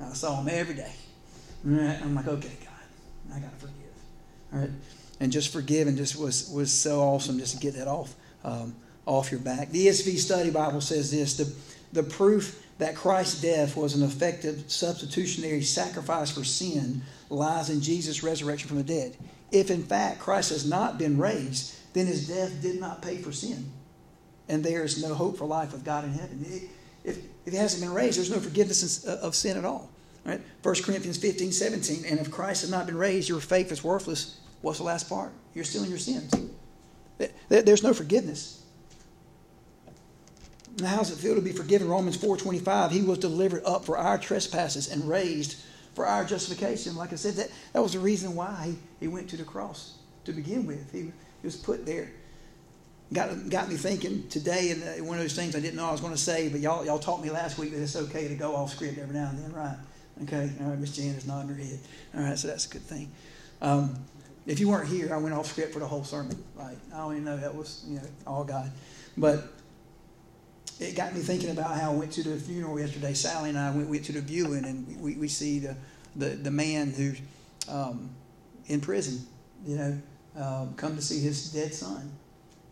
I 0.00 0.12
saw 0.14 0.40
him 0.40 0.48
every 0.48 0.74
day. 0.74 0.92
I'm 1.64 2.14
like, 2.14 2.26
okay, 2.26 2.56
God, 2.64 3.36
I 3.36 3.38
gotta 3.38 3.56
forgive. 3.56 3.74
All 4.52 4.60
right, 4.60 4.70
and 5.20 5.30
just 5.30 5.52
forgive, 5.52 5.86
and 5.86 5.96
just 5.96 6.16
was 6.16 6.50
was 6.50 6.72
so 6.72 7.00
awesome 7.00 7.38
just 7.38 7.54
to 7.54 7.60
get 7.60 7.74
that 7.74 7.88
off. 7.88 8.14
Um, 8.44 8.74
off 9.06 9.30
your 9.30 9.40
back. 9.40 9.70
The 9.70 9.86
ESV 9.86 10.18
Study 10.18 10.50
Bible 10.50 10.80
says 10.80 11.10
this 11.10 11.36
the, 11.36 11.52
the 11.92 12.02
proof 12.02 12.64
that 12.78 12.96
Christ's 12.96 13.40
death 13.40 13.76
was 13.76 13.94
an 13.94 14.02
effective 14.02 14.64
substitutionary 14.68 15.62
sacrifice 15.62 16.30
for 16.30 16.44
sin 16.44 17.02
lies 17.28 17.70
in 17.70 17.80
Jesus' 17.80 18.22
resurrection 18.22 18.68
from 18.68 18.78
the 18.78 18.84
dead. 18.84 19.16
If 19.50 19.70
in 19.70 19.82
fact 19.82 20.20
Christ 20.20 20.50
has 20.50 20.68
not 20.68 20.98
been 20.98 21.18
raised, 21.18 21.76
then 21.92 22.06
his 22.06 22.28
death 22.28 22.62
did 22.62 22.80
not 22.80 23.02
pay 23.02 23.18
for 23.18 23.32
sin. 23.32 23.70
And 24.48 24.64
there 24.64 24.84
is 24.84 25.02
no 25.02 25.14
hope 25.14 25.38
for 25.38 25.46
life 25.46 25.72
with 25.72 25.84
God 25.84 26.04
in 26.04 26.12
heaven. 26.12 26.44
If, 27.04 27.18
if 27.44 27.52
he 27.52 27.56
hasn't 27.56 27.82
been 27.82 27.94
raised, 27.94 28.18
there's 28.18 28.30
no 28.30 28.40
forgiveness 28.40 29.06
uh, 29.06 29.20
of 29.22 29.34
sin 29.34 29.56
at 29.56 29.64
all. 29.64 29.90
Right? 30.24 30.40
1 30.62 30.74
Corinthians 30.82 31.18
15, 31.18 31.52
17. 31.52 32.04
And 32.04 32.20
if 32.20 32.30
Christ 32.30 32.60
has 32.62 32.70
not 32.70 32.86
been 32.86 32.96
raised, 32.96 33.28
your 33.28 33.40
faith 33.40 33.72
is 33.72 33.82
worthless. 33.82 34.38
What's 34.60 34.78
the 34.78 34.84
last 34.84 35.08
part? 35.08 35.32
You're 35.54 35.64
still 35.64 35.84
in 35.84 35.90
your 35.90 35.98
sins. 35.98 36.32
There's 37.48 37.82
no 37.82 37.92
forgiveness. 37.92 38.62
Now, 40.78 40.88
how 40.88 40.98
does 40.98 41.10
it 41.10 41.18
feel 41.18 41.34
to 41.34 41.42
be 41.42 41.52
forgiven? 41.52 41.88
Romans 41.88 42.16
4.25, 42.16 42.90
he 42.90 43.02
was 43.02 43.18
delivered 43.18 43.62
up 43.64 43.84
for 43.84 43.98
our 43.98 44.16
trespasses 44.16 44.90
and 44.90 45.06
raised 45.06 45.60
for 45.94 46.06
our 46.06 46.24
justification. 46.24 46.96
Like 46.96 47.12
I 47.12 47.16
said, 47.16 47.34
that, 47.34 47.50
that 47.72 47.82
was 47.82 47.92
the 47.92 47.98
reason 47.98 48.34
why 48.34 48.62
he, 48.66 48.78
he 49.00 49.08
went 49.08 49.28
to 49.30 49.36
the 49.36 49.44
cross 49.44 49.98
to 50.24 50.32
begin 50.32 50.66
with. 50.66 50.90
He, 50.90 51.00
he 51.00 51.12
was 51.44 51.56
put 51.56 51.84
there. 51.84 52.10
Got, 53.12 53.50
got 53.50 53.68
me 53.68 53.76
thinking 53.76 54.26
today, 54.28 54.70
and 54.70 54.82
uh, 54.82 55.04
one 55.04 55.18
of 55.18 55.24
those 55.24 55.34
things 55.34 55.54
I 55.54 55.60
didn't 55.60 55.76
know 55.76 55.86
I 55.86 55.92
was 55.92 56.00
going 56.00 56.14
to 56.14 56.18
say, 56.18 56.48
but 56.48 56.60
y'all, 56.60 56.84
y'all 56.86 56.98
taught 56.98 57.22
me 57.22 57.30
last 57.30 57.58
week 57.58 57.72
that 57.72 57.82
it's 57.82 57.96
okay 57.96 58.28
to 58.28 58.34
go 58.34 58.56
off 58.56 58.70
script 58.70 58.96
every 58.96 59.14
now 59.14 59.28
and 59.28 59.38
then, 59.38 59.52
right? 59.52 59.76
Okay, 60.22 60.50
all 60.60 60.70
right, 60.70 60.78
Miss 60.78 60.96
Jan 60.96 61.14
is 61.14 61.26
nodding 61.26 61.48
her 61.48 61.62
head. 61.62 61.78
All 62.14 62.22
right, 62.22 62.38
so 62.38 62.48
that's 62.48 62.66
a 62.66 62.70
good 62.70 62.82
thing. 62.82 63.10
Um, 63.60 63.96
if 64.46 64.60
you 64.60 64.68
weren't 64.68 64.88
here, 64.88 65.12
I 65.12 65.18
went 65.18 65.34
off 65.34 65.46
script 65.46 65.72
for 65.72 65.78
the 65.78 65.86
whole 65.86 66.04
sermon, 66.04 66.42
right? 66.54 66.76
I 66.94 66.98
don't 66.98 67.12
even 67.12 67.24
know 67.24 67.36
that 67.36 67.54
was, 67.54 67.84
you 67.86 67.96
know, 67.96 68.02
all 68.26 68.44
God. 68.44 68.70
But 69.16 69.44
it 70.80 70.96
got 70.96 71.14
me 71.14 71.20
thinking 71.20 71.50
about 71.50 71.76
how 71.76 71.92
I 71.92 71.94
went 71.94 72.12
to 72.12 72.22
the 72.22 72.36
funeral 72.36 72.78
yesterday. 72.78 73.14
Sally 73.14 73.50
and 73.50 73.58
I 73.58 73.70
went, 73.74 73.88
went 73.88 74.04
to 74.06 74.12
the 74.12 74.20
viewing, 74.20 74.64
and 74.64 75.00
we, 75.00 75.16
we 75.16 75.28
see 75.28 75.58
the, 75.58 75.76
the, 76.16 76.30
the 76.30 76.50
man 76.50 76.90
who's 76.90 77.20
um, 77.68 78.10
in 78.66 78.80
prison, 78.80 79.26
you 79.66 79.76
know, 79.76 79.98
um, 80.36 80.74
come 80.74 80.96
to 80.96 81.02
see 81.02 81.20
his 81.20 81.52
dead 81.52 81.74
son. 81.74 82.10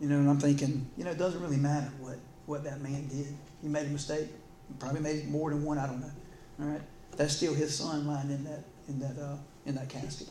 You 0.01 0.09
know, 0.09 0.17
and 0.17 0.29
I'm 0.29 0.39
thinking, 0.39 0.89
you 0.97 1.05
know, 1.05 1.11
it 1.11 1.17
doesn't 1.17 1.41
really 1.41 1.57
matter 1.57 1.89
what, 1.99 2.17
what 2.45 2.63
that 2.65 2.81
man 2.81 3.07
did. 3.07 3.27
He 3.61 3.69
made 3.69 3.85
a 3.85 3.89
mistake. 3.89 4.27
He 4.67 4.73
probably 4.77 4.99
made 4.99 5.29
more 5.29 5.49
than 5.51 5.63
one. 5.63 5.77
I 5.77 5.87
don't 5.87 6.01
know. 6.01 6.11
All 6.59 6.65
right, 6.65 6.81
that's 7.15 7.35
still 7.35 7.53
his 7.53 7.73
son 7.73 8.05
lying 8.05 8.29
in 8.29 8.43
that 8.43 8.63
in 8.89 8.99
that 8.99 9.17
uh, 9.17 9.37
in 9.65 9.75
that 9.75 9.87
casket. 9.87 10.27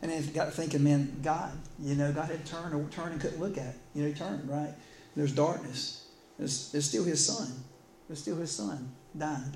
And 0.00 0.10
then 0.10 0.32
got 0.32 0.46
to 0.46 0.50
thinking, 0.50 0.82
man, 0.82 1.20
God, 1.22 1.52
you 1.78 1.94
know, 1.94 2.10
God 2.10 2.30
had 2.30 2.46
turned 2.46 2.74
or 2.74 2.88
turned 2.88 3.12
and 3.12 3.20
couldn't 3.20 3.38
look 3.38 3.58
at. 3.58 3.66
It. 3.66 3.76
You 3.94 4.02
know, 4.02 4.08
he 4.08 4.14
turned 4.14 4.48
right. 4.48 4.72
There's 5.14 5.32
darkness 5.32 6.00
it's, 6.40 6.74
it's 6.74 6.86
still 6.86 7.04
his 7.04 7.24
son. 7.24 7.48
It's 8.08 8.20
still 8.20 8.36
his 8.36 8.50
son 8.50 8.90
dying. 9.16 9.54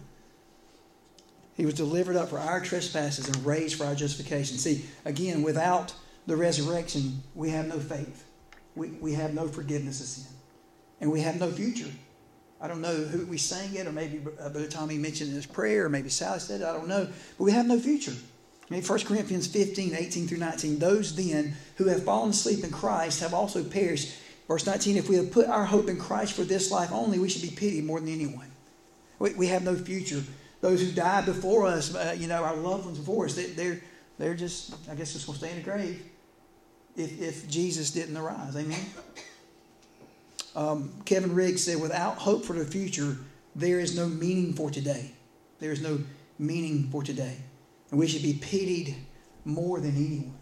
He 1.56 1.64
was 1.64 1.74
delivered 1.74 2.16
up 2.16 2.28
for 2.28 2.38
our 2.38 2.60
trespasses 2.60 3.28
and 3.28 3.44
raised 3.46 3.76
for 3.76 3.84
our 3.84 3.94
justification. 3.94 4.58
See, 4.58 4.84
again, 5.04 5.42
without 5.42 5.94
the 6.26 6.36
resurrection, 6.36 7.22
we 7.34 7.50
have 7.50 7.66
no 7.66 7.78
faith. 7.78 8.24
We, 8.74 8.88
we 8.88 9.12
have 9.14 9.34
no 9.34 9.48
forgiveness 9.48 10.00
of 10.00 10.06
sin. 10.06 10.36
And 11.00 11.12
we 11.12 11.20
have 11.20 11.38
no 11.38 11.50
future. 11.50 11.90
I 12.60 12.68
don't 12.68 12.80
know 12.80 12.94
who 12.94 13.26
we 13.26 13.38
sang 13.38 13.74
it, 13.74 13.86
or 13.86 13.92
maybe 13.92 14.18
uh, 14.18 14.48
Brother 14.48 14.66
Tommy 14.66 14.96
mentioned 14.96 15.30
in 15.30 15.36
his 15.36 15.46
prayer, 15.46 15.86
or 15.86 15.88
maybe 15.88 16.08
Sally 16.08 16.38
said 16.38 16.60
it, 16.60 16.64
I 16.64 16.72
don't 16.72 16.88
know. 16.88 17.08
But 17.38 17.44
we 17.44 17.52
have 17.52 17.66
no 17.66 17.78
future. 17.78 18.14
I 18.70 18.74
mean, 18.74 18.82
1 18.82 18.98
Corinthians 19.00 19.46
15, 19.46 19.94
18 19.94 20.26
through 20.26 20.38
19. 20.38 20.78
Those 20.78 21.14
then 21.14 21.54
who 21.76 21.88
have 21.88 22.04
fallen 22.04 22.30
asleep 22.30 22.64
in 22.64 22.70
Christ 22.70 23.20
have 23.20 23.34
also 23.34 23.62
perished. 23.62 24.14
Verse 24.48 24.66
19 24.66 24.96
If 24.96 25.08
we 25.08 25.16
have 25.16 25.30
put 25.30 25.46
our 25.46 25.64
hope 25.64 25.88
in 25.88 25.98
Christ 25.98 26.32
for 26.32 26.44
this 26.44 26.70
life 26.70 26.90
only, 26.92 27.18
we 27.18 27.28
should 27.28 27.42
be 27.42 27.54
pitied 27.54 27.84
more 27.84 28.00
than 28.00 28.08
anyone. 28.08 28.50
We, 29.18 29.34
we 29.34 29.46
have 29.48 29.62
no 29.62 29.74
future 29.74 30.22
those 30.64 30.80
who 30.80 30.90
died 30.92 31.26
before 31.26 31.66
us, 31.66 31.94
uh, 31.94 32.16
you 32.18 32.26
know, 32.26 32.42
our 32.42 32.56
loved 32.56 32.86
ones 32.86 32.98
before 32.98 33.26
us, 33.26 33.34
they, 33.34 33.44
they're, 33.48 33.82
they're 34.18 34.34
just, 34.34 34.74
I 34.90 34.94
guess, 34.94 35.12
just 35.12 35.26
going 35.26 35.38
to 35.38 35.44
stay 35.44 35.50
in 35.50 35.58
the 35.58 35.62
grave 35.62 36.02
if, 36.96 37.20
if 37.20 37.48
Jesus 37.48 37.90
didn't 37.90 38.16
arise. 38.16 38.56
Amen? 38.56 38.80
Um, 40.56 40.92
Kevin 41.04 41.34
Riggs 41.34 41.64
said, 41.64 41.80
without 41.80 42.16
hope 42.16 42.44
for 42.44 42.52
the 42.52 42.64
future, 42.64 43.16
there 43.56 43.80
is 43.80 43.96
no 43.96 44.06
meaning 44.06 44.52
for 44.52 44.70
today. 44.70 45.12
There 45.58 45.72
is 45.72 45.82
no 45.82 45.98
meaning 46.38 46.88
for 46.90 47.02
today. 47.02 47.36
And 47.90 47.98
we 47.98 48.06
should 48.06 48.22
be 48.22 48.34
pitied 48.34 48.94
more 49.44 49.80
than 49.80 49.96
anyone. 49.96 50.34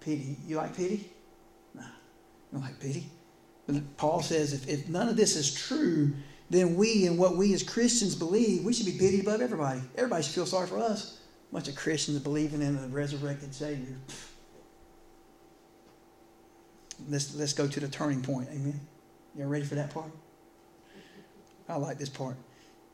Pity. 0.00 0.36
You 0.46 0.56
like 0.56 0.76
pity? 0.76 1.10
No. 1.74 1.84
You 2.52 2.58
like 2.58 2.80
pity? 2.80 3.06
But 3.66 3.96
Paul 3.96 4.22
says 4.22 4.52
if, 4.52 4.68
if 4.68 4.88
none 4.88 5.08
of 5.08 5.16
this 5.16 5.36
is 5.36 5.54
true, 5.54 6.12
then 6.50 6.76
we 6.76 7.06
and 7.06 7.18
what 7.18 7.36
we 7.36 7.54
as 7.54 7.62
Christians 7.62 8.14
believe, 8.14 8.64
we 8.64 8.72
should 8.72 8.86
be 8.86 8.98
pitied 8.98 9.20
above 9.20 9.40
everybody. 9.40 9.80
Everybody 9.96 10.22
should 10.22 10.34
feel 10.34 10.46
sorry 10.46 10.66
for 10.66 10.78
us. 10.78 11.20
A 11.50 11.54
bunch 11.54 11.68
of 11.68 11.76
Christians 11.76 12.18
believing 12.18 12.62
in 12.62 12.76
a 12.76 12.88
resurrected 12.88 13.54
Savior. 13.54 13.96
Let's, 17.08 17.34
let's 17.34 17.52
go 17.52 17.66
to 17.66 17.80
the 17.80 17.88
turning 17.88 18.22
point. 18.22 18.48
Amen. 18.50 18.80
You 19.36 19.46
ready 19.46 19.64
for 19.64 19.76
that 19.76 19.92
part? 19.92 20.10
I 21.68 21.76
like 21.76 21.98
this 21.98 22.08
part. 22.08 22.36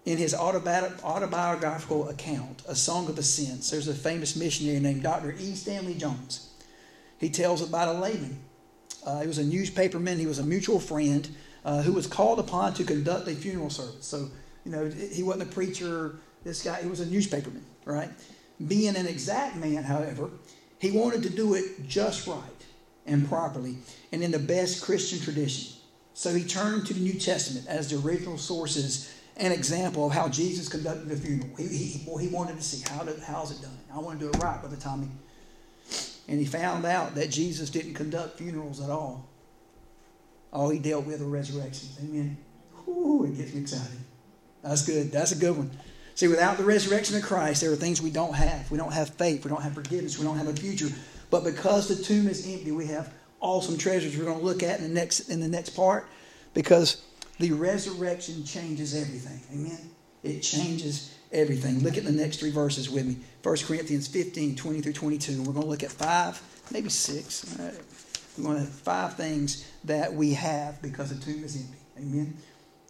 In 0.05 0.19
his 0.19 0.35
autobiographical 0.35 2.09
account, 2.09 2.63
A 2.67 2.75
Song 2.75 3.09
of 3.09 3.17
the 3.17 3.21
Ascents, 3.21 3.71
there's 3.71 3.89
a 3.89 3.95
famous 3.95 4.37
missionary 4.37 4.81
named 4.81 5.03
Dr. 5.03 5.33
E. 5.39 5.55
Stanley 5.55 5.95
Jones. 5.95 6.51
He 7.19 7.29
tells 7.29 7.61
about 7.61 7.95
a 7.95 7.99
layman. 7.99 8.39
Uh, 9.05 9.21
he 9.21 9.27
was 9.27 9.39
a 9.39 9.45
newspaperman, 9.45 10.19
he 10.19 10.27
was 10.27 10.39
a 10.39 10.45
mutual 10.45 10.79
friend 10.79 11.29
uh, 11.65 11.83
who 11.83 11.93
was 11.93 12.07
called 12.07 12.39
upon 12.39 12.75
to 12.75 12.85
conduct 12.85 13.29
a 13.29 13.35
funeral 13.35 13.71
service. 13.71 14.07
So, 14.07 14.29
you 14.65 14.73
know, 14.73 14.87
he 14.89 15.23
wasn't 15.23 15.51
a 15.51 15.53
preacher, 15.53 16.17
this 16.45 16.63
guy, 16.63 16.81
he 16.83 16.89
was 16.89 17.01
a 17.01 17.07
newspaperman, 17.07 17.63
right? 17.85 18.11
Being 18.67 18.97
an 18.97 19.07
exact 19.07 19.57
man, 19.57 19.83
however, 19.83 20.31
he 20.79 20.91
wanted 20.91 21.23
to 21.25 21.31
do 21.31 21.55
it 21.55 21.87
just 21.87 22.27
right 22.27 22.58
and 23.09 23.29
properly 23.29 23.77
and 24.13 24.23
in 24.23 24.31
the 24.31 24.39
best 24.39 24.83
Christian 24.83 25.21
tradition. 25.21 25.75
So 26.15 26.35
he 26.35 26.45
turned 26.45 26.87
to 26.87 26.95
the 26.95 27.01
New 27.01 27.15
Testament 27.15 27.67
as 27.69 27.91
the 27.91 27.97
original 28.07 28.39
sources 28.39 29.15
and 29.37 29.53
example 29.53 30.07
of 30.07 30.13
how 30.13 30.29
Jesus 30.29 30.69
conducted 30.69 31.09
the 31.09 31.17
funeral. 31.17 31.51
He, 31.57 31.69
he, 31.69 32.05
well, 32.07 32.19
he 32.19 32.29
wanted 32.29 32.57
to 32.57 32.63
see 32.63 32.85
how 32.93 33.05
did, 33.05 33.21
how's 33.21 33.53
it 33.53 33.63
done. 33.63 33.79
I 33.95 33.99
want 33.99 34.19
to 34.19 34.27
do 34.27 34.31
it 34.31 34.43
right 34.43 34.61
time 34.81 35.03
he. 35.03 35.09
And 36.33 36.39
he 36.39 36.45
found 36.45 36.85
out 36.85 37.15
that 37.15 37.31
Jesus 37.31 37.71
didn't 37.71 37.95
conduct 37.95 38.39
funerals 38.39 38.83
at 38.83 38.91
all. 38.91 39.29
All 40.53 40.69
he 40.69 40.79
dealt 40.79 41.07
with 41.07 41.21
were 41.21 41.29
resurrections. 41.29 41.97
Amen. 42.03 42.37
Ooh, 42.87 43.25
it 43.25 43.37
gets 43.37 43.55
me 43.55 43.63
excited. 43.63 43.99
That's 44.63 44.85
good. 44.85 45.13
That's 45.13 45.33
a 45.33 45.37
good 45.37 45.57
one. 45.57 45.71
See, 46.15 46.27
without 46.27 46.57
the 46.57 46.65
resurrection 46.65 47.17
of 47.17 47.23
Christ, 47.23 47.61
there 47.61 47.73
are 47.73 47.77
things 47.77 48.03
we 48.03 48.11
don't 48.11 48.35
have. 48.35 48.71
We 48.71 48.77
don't 48.77 48.93
have 48.93 49.11
faith. 49.11 49.45
We 49.45 49.51
don't 49.51 49.63
have 49.63 49.75
forgiveness. 49.75 50.19
We 50.19 50.25
don't 50.25 50.37
have 50.37 50.49
a 50.49 50.53
future. 50.53 50.89
But 51.31 51.45
because 51.45 51.89
the 51.89 52.03
tomb 52.03 52.29
is 52.29 52.47
empty, 52.47 52.73
we 52.73 52.87
have 52.87 53.13
awesome 53.41 53.79
treasures 53.79 54.17
we're 54.17 54.25
going 54.25 54.39
to 54.39 54.45
look 54.45 54.63
at 54.63 54.81
in 54.81 54.83
the 54.83 54.95
next 54.95 55.29
in 55.29 55.41
the 55.41 55.49
next 55.49 55.71
part 55.71 56.07
because 56.55 57.03
the 57.39 57.53
resurrection 57.53 58.45
changes 58.45 58.95
everything. 58.95 59.41
Amen. 59.53 59.91
It 60.23 60.41
changes 60.41 61.15
everything. 61.33 61.81
Look 61.81 61.97
at 61.97 62.05
the 62.05 62.13
next 62.13 62.41
three 62.41 62.51
verses 62.51 62.91
with 62.91 63.07
me. 63.07 63.17
1 63.43 63.57
Corinthians 63.67 64.09
15, 64.09 64.57
20 64.57 64.81
through 64.81 64.93
22. 64.93 65.33
And 65.33 65.47
We're 65.47 65.53
going 65.53 65.65
to 65.65 65.71
look 65.71 65.83
at 65.83 65.93
five, 65.93 66.41
maybe 66.73 66.89
six. 66.89 67.57
We're 68.37 68.45
going 68.45 68.57
to 68.57 68.63
have 68.63 68.71
five 68.71 69.15
things 69.15 69.71
that 69.85 70.13
we 70.13 70.35
have 70.35 70.83
because 70.83 71.17
the 71.17 71.25
tomb 71.25 71.45
is 71.45 71.57
empty. 71.57 71.79
Amen. 71.99 72.37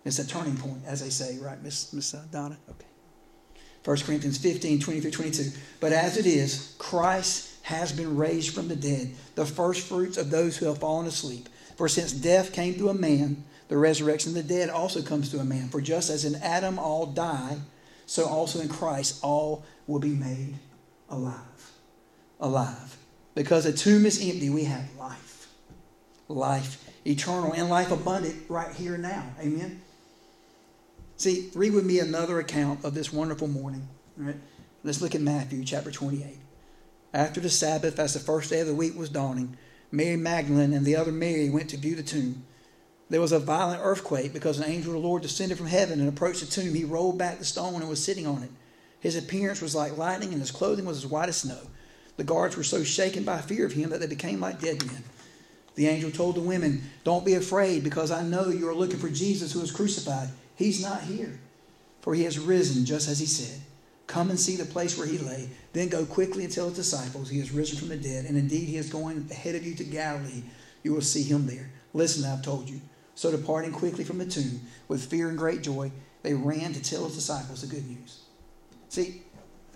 It's 0.04 0.18
a 0.18 0.26
turning 0.26 0.57
point, 0.57 0.80
as 0.87 1.02
they 1.02 1.11
say, 1.11 1.38
right, 1.38 1.62
Miss 1.62 1.92
Miss 1.92 2.14
uh, 2.14 2.25
Donna? 2.30 2.57
Okay. 2.71 2.87
1 3.85 3.97
Corinthians 3.99 4.38
15, 4.38 4.80
20 4.80 5.00
through 5.00 5.11
22. 5.11 5.50
But 5.80 5.92
as 5.92 6.16
it 6.16 6.26
is, 6.26 6.75
Christ 6.78 7.57
has 7.68 7.92
been 7.92 8.16
raised 8.16 8.54
from 8.54 8.68
the 8.68 8.76
dead, 8.76 9.14
the 9.34 9.44
first 9.44 9.87
fruits 9.87 10.16
of 10.16 10.30
those 10.30 10.56
who 10.56 10.66
have 10.66 10.78
fallen 10.78 11.06
asleep. 11.06 11.48
For 11.76 11.87
since 11.87 12.12
death 12.12 12.52
came 12.52 12.75
through 12.75 12.88
a 12.88 12.94
man, 12.94 13.44
the 13.68 13.76
resurrection 13.76 14.30
of 14.30 14.34
the 14.34 14.54
dead 14.54 14.70
also 14.70 15.02
comes 15.02 15.30
to 15.30 15.38
a 15.38 15.44
man. 15.44 15.68
For 15.68 15.82
just 15.82 16.08
as 16.08 16.25
in 16.25 16.37
Adam 16.37 16.78
all 16.78 17.04
die, 17.04 17.58
so 18.06 18.25
also 18.25 18.60
in 18.60 18.70
Christ 18.70 19.20
all 19.22 19.64
will 19.87 19.98
be 19.98 20.14
made 20.14 20.54
alive. 21.10 21.72
Alive. 22.40 22.96
Because 23.34 23.64
the 23.64 23.72
tomb 23.72 24.06
is 24.06 24.18
empty, 24.26 24.48
we 24.48 24.64
have 24.64 24.88
life. 24.96 25.48
Life 26.26 26.88
eternal 27.06 27.52
and 27.52 27.68
life 27.68 27.90
abundant 27.90 28.37
right 28.48 28.75
here 28.75 28.94
and 28.94 29.02
now. 29.02 29.25
Amen. 29.40 29.82
See, 31.16 31.50
read 31.54 31.75
with 31.75 31.84
me 31.84 31.98
another 31.98 32.38
account 32.38 32.84
of 32.84 32.94
this 32.94 33.12
wonderful 33.12 33.48
morning. 33.48 33.88
Let's 34.84 35.02
look 35.02 35.14
at 35.14 35.20
Matthew 35.20 35.64
chapter 35.64 35.90
28. 35.90 36.38
After 37.14 37.40
the 37.40 37.48
Sabbath, 37.48 37.98
as 37.98 38.14
the 38.14 38.20
first 38.20 38.50
day 38.50 38.60
of 38.60 38.66
the 38.66 38.74
week 38.74 38.96
was 38.96 39.08
dawning, 39.08 39.56
Mary 39.90 40.16
Magdalene 40.16 40.74
and 40.74 40.84
the 40.84 40.96
other 40.96 41.12
Mary 41.12 41.48
went 41.48 41.70
to 41.70 41.78
view 41.78 41.94
the 41.94 42.02
tomb. 42.02 42.44
There 43.08 43.20
was 43.20 43.32
a 43.32 43.38
violent 43.38 43.80
earthquake 43.82 44.34
because 44.34 44.58
an 44.58 44.70
angel 44.70 44.94
of 44.94 45.00
the 45.00 45.08
Lord 45.08 45.22
descended 45.22 45.56
from 45.56 45.68
heaven 45.68 46.00
and 46.00 46.08
approached 46.08 46.40
the 46.40 46.46
tomb. 46.46 46.74
He 46.74 46.84
rolled 46.84 47.16
back 47.16 47.38
the 47.38 47.44
stone 47.44 47.76
and 47.76 47.88
was 47.88 48.04
sitting 48.04 48.26
on 48.26 48.42
it. 48.42 48.50
His 49.00 49.16
appearance 49.16 49.62
was 49.62 49.74
like 49.74 49.96
lightning, 49.96 50.32
and 50.32 50.40
his 50.40 50.50
clothing 50.50 50.84
was 50.84 50.98
as 50.98 51.06
white 51.06 51.30
as 51.30 51.38
snow. 51.38 51.60
The 52.18 52.24
guards 52.24 52.56
were 52.56 52.64
so 52.64 52.84
shaken 52.84 53.24
by 53.24 53.40
fear 53.40 53.64
of 53.64 53.72
him 53.72 53.90
that 53.90 54.00
they 54.00 54.06
became 54.06 54.40
like 54.40 54.60
dead 54.60 54.84
men. 54.84 55.04
The 55.76 55.86
angel 55.86 56.10
told 56.10 56.34
the 56.34 56.40
women, 56.40 56.82
Don't 57.04 57.24
be 57.24 57.34
afraid, 57.34 57.84
because 57.84 58.10
I 58.10 58.22
know 58.22 58.48
you 58.48 58.68
are 58.68 58.74
looking 58.74 58.98
for 58.98 59.08
Jesus 59.08 59.52
who 59.52 59.60
was 59.60 59.70
crucified. 59.70 60.28
He's 60.56 60.82
not 60.82 61.02
here, 61.02 61.38
for 62.00 62.14
he 62.14 62.24
has 62.24 62.38
risen 62.38 62.84
just 62.84 63.08
as 63.08 63.20
he 63.20 63.26
said. 63.26 63.60
Come 64.08 64.30
and 64.30 64.40
see 64.40 64.56
the 64.56 64.64
place 64.64 64.98
where 64.98 65.06
he 65.06 65.18
lay. 65.18 65.50
Then 65.74 65.88
go 65.88 66.04
quickly 66.04 66.42
and 66.42 66.52
tell 66.52 66.68
his 66.68 66.76
disciples 66.76 67.28
he 67.28 67.38
has 67.40 67.52
risen 67.52 67.78
from 67.78 67.88
the 67.88 67.96
dead, 67.96 68.24
and 68.24 68.36
indeed 68.36 68.66
he 68.66 68.76
is 68.76 68.90
going 68.90 69.28
ahead 69.30 69.54
of 69.54 69.64
you 69.64 69.74
to 69.76 69.84
Galilee. 69.84 70.42
You 70.82 70.94
will 70.94 71.02
see 71.02 71.22
him 71.22 71.46
there. 71.46 71.70
Listen, 71.92 72.24
I've 72.24 72.42
told 72.42 72.70
you. 72.70 72.80
So 73.14 73.30
departing 73.30 73.70
quickly 73.70 74.04
from 74.04 74.18
the 74.18 74.26
tomb 74.26 74.62
with 74.88 75.04
fear 75.04 75.28
and 75.28 75.36
great 75.36 75.62
joy, 75.62 75.92
they 76.22 76.32
ran 76.32 76.72
to 76.72 76.82
tell 76.82 77.04
his 77.04 77.16
disciples 77.16 77.60
the 77.60 77.66
good 77.66 77.86
news. 77.86 78.22
See, 78.88 79.22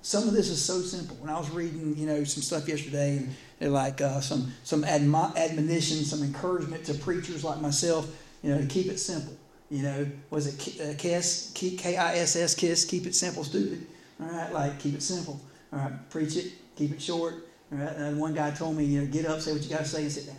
some 0.00 0.26
of 0.26 0.32
this 0.32 0.48
is 0.48 0.64
so 0.64 0.80
simple. 0.80 1.16
When 1.16 1.28
I 1.28 1.38
was 1.38 1.50
reading, 1.50 1.94
you 1.98 2.06
know, 2.06 2.24
some 2.24 2.42
stuff 2.42 2.66
yesterday, 2.66 3.18
and 3.18 3.34
they're 3.58 3.68
like 3.68 4.00
uh, 4.00 4.20
some 4.22 4.52
some 4.64 4.82
admo- 4.82 5.36
admonition, 5.36 6.04
some 6.04 6.22
encouragement 6.22 6.84
to 6.86 6.94
preachers 6.94 7.44
like 7.44 7.60
myself, 7.60 8.08
you 8.42 8.50
know, 8.50 8.60
to 8.60 8.66
keep 8.66 8.86
it 8.86 8.98
simple. 8.98 9.36
You 9.70 9.82
know, 9.82 10.06
was 10.30 10.46
it 10.46 10.80
uh, 10.80 10.94
KISS, 10.96 11.52
K-I-S-S, 11.54 12.54
KISS, 12.54 12.84
keep 12.86 13.06
it 13.06 13.14
simple, 13.14 13.44
stupid. 13.44 13.86
All 14.22 14.28
right, 14.28 14.52
like 14.52 14.78
keep 14.78 14.94
it 14.94 15.02
simple. 15.02 15.40
All 15.72 15.80
right, 15.80 16.10
preach 16.10 16.36
it, 16.36 16.52
keep 16.76 16.92
it 16.92 17.02
short. 17.02 17.34
All 17.72 17.78
right, 17.78 17.96
and 17.96 18.16
uh, 18.16 18.20
one 18.20 18.34
guy 18.34 18.50
told 18.50 18.76
me, 18.76 18.84
you 18.84 19.00
know, 19.00 19.06
get 19.06 19.26
up, 19.26 19.40
say 19.40 19.52
what 19.52 19.62
you 19.62 19.70
got 19.70 19.80
to 19.80 19.84
say, 19.84 20.02
and 20.02 20.12
sit 20.12 20.26
down. 20.26 20.36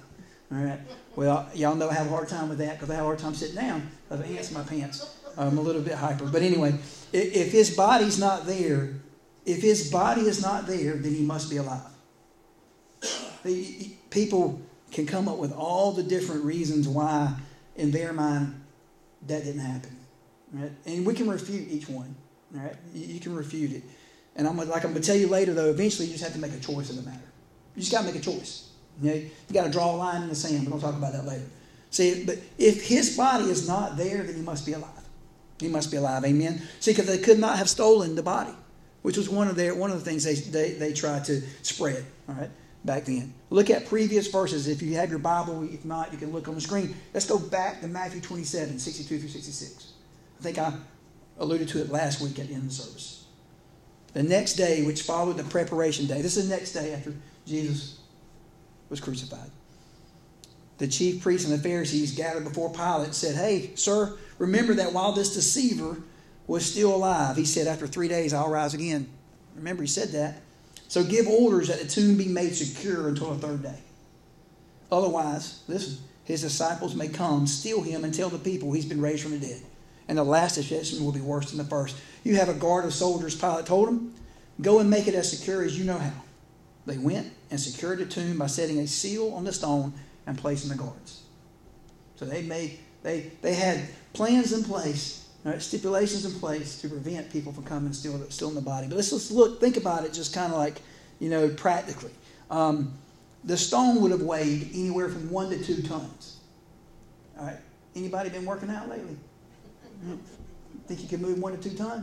All 0.51 0.63
right. 0.63 0.79
Well, 1.15 1.49
y'all 1.55 1.75
know 1.75 1.89
I 1.89 1.93
have 1.93 2.07
a 2.07 2.09
hard 2.09 2.27
time 2.27 2.49
with 2.49 2.59
that 2.59 2.73
because 2.73 2.89
I 2.89 2.95
have 2.95 3.03
a 3.03 3.07
hard 3.07 3.19
time 3.19 3.33
sitting 3.33 3.55
down 3.55 3.89
I 4.11 4.15
ants 4.15 4.51
in 4.51 4.57
my 4.57 4.63
pants. 4.63 5.17
I'm 5.37 5.57
a 5.57 5.61
little 5.61 5.81
bit 5.81 5.95
hyper. 5.95 6.25
But 6.25 6.43
anyway, 6.43 6.75
if 7.11 7.51
his 7.51 7.75
body's 7.75 8.19
not 8.19 8.45
there, 8.45 8.93
if 9.45 9.61
his 9.61 9.89
body 9.89 10.21
is 10.21 10.41
not 10.41 10.67
there, 10.67 10.93
then 10.93 11.13
he 11.13 11.23
must 11.23 11.49
be 11.49 11.57
alive. 11.57 11.81
People 14.11 14.61
can 14.91 15.07
come 15.07 15.27
up 15.27 15.37
with 15.37 15.53
all 15.53 15.91
the 15.91 16.03
different 16.03 16.45
reasons 16.45 16.87
why, 16.87 17.35
in 17.75 17.89
their 17.89 18.13
mind, 18.13 18.61
that 19.25 19.43
didn't 19.43 19.61
happen. 19.61 19.97
Right? 20.51 20.71
And 20.85 21.05
we 21.05 21.15
can 21.15 21.27
refute 21.29 21.67
each 21.69 21.89
one. 21.89 22.15
Right? 22.53 22.75
You, 22.93 23.19
can 23.19 23.35
refute 23.35 23.71
it. 23.71 23.83
And 24.35 24.47
I'm 24.47 24.57
like 24.57 24.85
I'm 24.85 24.93
to 24.93 24.99
tell 24.99 25.15
you 25.15 25.27
later, 25.27 25.53
though, 25.53 25.69
eventually 25.69 26.07
you 26.07 26.13
just 26.13 26.23
have 26.23 26.33
to 26.33 26.39
make 26.39 26.53
a 26.53 26.59
choice 26.59 26.89
in 26.91 26.95
the 26.95 27.01
matter. 27.01 27.23
You 27.75 27.81
just 27.81 27.91
got 27.91 28.01
to 28.01 28.05
make 28.05 28.15
a 28.15 28.19
choice. 28.19 28.69
You, 29.01 29.11
you 29.13 29.53
got 29.53 29.63
to 29.63 29.71
draw 29.71 29.95
a 29.95 29.97
line 29.97 30.21
in 30.21 30.29
the 30.29 30.35
sand. 30.35 30.67
Going 30.67 30.79
to 30.79 30.85
talk 30.85 30.95
about 30.95 31.13
that 31.13 31.25
later. 31.25 31.45
See, 31.89 32.23
but 32.25 32.37
if 32.57 32.87
his 32.87 33.17
body 33.17 33.45
is 33.45 33.67
not 33.67 33.97
there, 33.97 34.23
then 34.23 34.35
he 34.35 34.41
must 34.41 34.65
be 34.65 34.73
alive. 34.73 34.89
He 35.59 35.67
must 35.67 35.91
be 35.91 35.97
alive. 35.97 36.25
Amen. 36.25 36.61
See, 36.79 36.91
because 36.91 37.07
they 37.07 37.17
could 37.19 37.39
not 37.39 37.57
have 37.57 37.69
stolen 37.69 38.15
the 38.15 38.23
body, 38.23 38.53
which 39.01 39.17
was 39.17 39.29
one 39.29 39.47
of 39.47 39.55
their 39.55 39.75
one 39.75 39.91
of 39.91 40.03
the 40.03 40.05
things 40.05 40.23
they, 40.23 40.35
they, 40.35 40.73
they 40.73 40.93
tried 40.93 41.25
to 41.25 41.41
spread. 41.61 42.05
All 42.27 42.35
right, 42.35 42.49
back 42.83 43.05
then. 43.05 43.33
Look 43.49 43.69
at 43.69 43.85
previous 43.85 44.27
verses. 44.27 44.67
If 44.67 44.81
you 44.81 44.95
have 44.95 45.09
your 45.09 45.19
Bible, 45.19 45.63
if 45.71 45.85
not, 45.85 46.11
you 46.11 46.17
can 46.17 46.31
look 46.31 46.47
on 46.47 46.55
the 46.55 46.61
screen. 46.61 46.95
Let's 47.13 47.27
go 47.27 47.37
back 47.37 47.81
to 47.81 47.87
Matthew 47.87 48.21
27, 48.21 48.79
62 48.79 49.19
through 49.19 49.29
66. 49.29 49.93
I 50.39 50.43
think 50.43 50.57
I 50.57 50.73
alluded 51.39 51.67
to 51.69 51.81
it 51.81 51.89
last 51.89 52.21
week 52.21 52.39
at 52.39 52.47
the 52.47 52.53
end 52.53 52.63
of 52.63 52.69
the 52.69 52.75
service. 52.75 53.25
The 54.13 54.23
next 54.23 54.53
day, 54.53 54.85
which 54.85 55.01
followed 55.01 55.37
the 55.37 55.43
preparation 55.43 56.05
day, 56.05 56.21
this 56.21 56.37
is 56.37 56.47
the 56.47 56.55
next 56.55 56.73
day 56.73 56.93
after 56.93 57.13
Jesus 57.45 57.99
was 58.89 59.01
crucified. 59.01 59.49
The 60.77 60.87
chief 60.87 61.21
priests 61.21 61.49
and 61.49 61.57
the 61.57 61.63
Pharisees 61.63 62.15
gathered 62.15 62.43
before 62.43 62.71
Pilate 62.71 63.05
and 63.05 63.15
said, 63.15 63.35
Hey, 63.35 63.71
sir, 63.75 64.17
remember 64.37 64.73
that 64.75 64.93
while 64.93 65.13
this 65.13 65.33
deceiver 65.33 65.97
was 66.45 66.65
still 66.65 66.95
alive, 66.95 67.37
he 67.37 67.45
said, 67.45 67.67
After 67.67 67.87
three 67.87 68.07
days 68.07 68.33
I'll 68.33 68.49
rise 68.49 68.73
again. 68.73 69.09
Remember, 69.55 69.83
he 69.83 69.87
said 69.87 70.09
that. 70.09 70.41
So 70.87 71.03
give 71.03 71.27
orders 71.27 71.69
that 71.69 71.79
the 71.79 71.87
tomb 71.87 72.17
be 72.17 72.27
made 72.27 72.55
secure 72.55 73.07
until 73.07 73.33
the 73.33 73.47
third 73.47 73.63
day. 73.63 73.79
Otherwise, 74.91 75.63
listen, 75.67 76.03
his 76.23 76.41
disciples 76.41 76.95
may 76.95 77.07
come, 77.07 77.47
steal 77.47 77.81
him, 77.81 78.03
and 78.03 78.13
tell 78.13 78.29
the 78.29 78.37
people 78.37 78.71
he's 78.71 78.85
been 78.85 79.01
raised 79.01 79.23
from 79.23 79.31
the 79.31 79.39
dead. 79.39 79.61
And 80.07 80.17
the 80.17 80.23
last 80.23 80.57
assessment 80.57 81.03
will 81.03 81.11
be 81.11 81.21
worse 81.21 81.49
than 81.49 81.57
the 81.57 81.63
first. 81.63 81.95
You 82.23 82.35
have 82.35 82.49
a 82.49 82.53
guard 82.53 82.85
of 82.85 82.93
soldiers, 82.93 83.35
Pilate 83.35 83.65
told 83.65 83.87
them, 83.87 84.13
go 84.61 84.79
and 84.79 84.89
make 84.89 85.07
it 85.07 85.15
as 85.15 85.29
secure 85.29 85.63
as 85.63 85.77
you 85.77 85.85
know 85.85 85.97
how. 85.97 86.11
They 86.85 86.97
went 86.97 87.31
and 87.49 87.59
secured 87.59 87.99
the 87.99 88.05
tomb 88.05 88.37
by 88.37 88.47
setting 88.47 88.79
a 88.79 88.87
seal 88.87 89.33
on 89.33 89.45
the 89.45 89.53
stone 89.53 89.93
and 90.27 90.37
placing 90.37 90.69
the 90.69 90.75
guards. 90.75 91.23
So 92.15 92.25
they 92.25 92.43
made 92.43 92.79
they 93.03 93.31
they 93.41 93.53
had 93.53 93.81
plans 94.13 94.53
in 94.53 94.63
place, 94.63 95.27
right, 95.43 95.61
stipulations 95.61 96.25
in 96.25 96.39
place 96.39 96.79
to 96.81 96.89
prevent 96.89 97.31
people 97.31 97.53
from 97.53 97.63
coming 97.63 97.85
and 97.85 97.95
stealing, 97.95 98.55
the 98.55 98.61
body. 98.61 98.87
But 98.87 98.97
let's, 98.97 99.11
let's 99.11 99.31
look 99.31 99.59
think 99.59 99.77
about 99.77 100.05
it 100.05 100.13
just 100.13 100.33
kind 100.33 100.51
of 100.51 100.57
like 100.57 100.81
you 101.19 101.29
know 101.29 101.49
practically. 101.49 102.11
Um, 102.49 102.93
the 103.45 103.57
stone 103.57 104.01
would 104.01 104.11
have 104.11 104.21
weighed 104.21 104.69
anywhere 104.73 105.09
from 105.09 105.29
one 105.29 105.49
to 105.49 105.61
two 105.61 105.81
tons. 105.81 106.37
All 107.37 107.45
right. 107.45 107.57
Anybody 107.95 108.29
been 108.29 108.45
working 108.45 108.69
out 108.69 108.89
lately? 108.89 109.17
Think 110.87 111.01
you 111.01 111.07
can 111.07 111.21
move 111.21 111.39
one 111.39 111.53
or 111.53 111.57
two? 111.57 111.75
All 111.79 112.01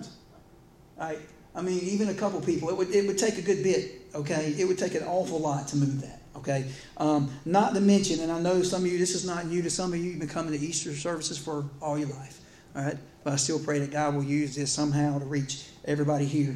right. 0.99 1.19
I 1.55 1.63
mean, 1.63 1.81
even 1.81 2.09
a 2.09 2.15
couple 2.15 2.41
people, 2.41 2.69
it 2.69 2.77
would, 2.77 2.91
it 2.91 3.07
would 3.07 3.19
take 3.19 3.39
a 3.39 3.43
good 3.43 3.63
bit, 3.63 4.03
okay? 4.15 4.55
It 4.57 4.67
would 4.67 4.79
take 4.79 4.95
an 4.95 5.03
awful 5.03 5.41
lot 5.41 5.67
to 5.69 5.77
move 5.77 6.01
that, 6.03 6.23
okay? 6.37 6.71
Um, 6.97 7.31
not 7.45 7.75
to 7.75 7.81
mention, 7.81 8.21
and 8.21 8.31
I 8.31 8.41
know 8.41 8.63
some 8.63 8.85
of 8.85 8.93
you, 8.93 8.99
this 8.99 9.15
is 9.15 9.27
not 9.27 9.47
new 9.47 9.61
to 9.63 9.71
some 9.71 9.93
of 9.93 9.99
you, 9.99 10.11
you've 10.11 10.21
been 10.21 10.29
coming 10.29 10.53
to 10.53 10.65
Easter 10.65 10.95
services 10.95 11.39
for 11.39 11.69
all 11.83 11.99
your 11.99 12.09
life, 12.09 12.41
all 12.77 12.85
right? 12.85 12.97
But 13.25 13.33
I 13.33 13.37
still 13.37 13.59
pray 13.59 13.81
that 13.81 13.91
God 13.91 14.15
will 14.15 14.23
use 14.23 14.55
this 14.55 14.71
somehow 14.71 15.19
to 15.19 15.25
reach 15.25 15.67
everybody 15.85 16.25
here. 16.25 16.55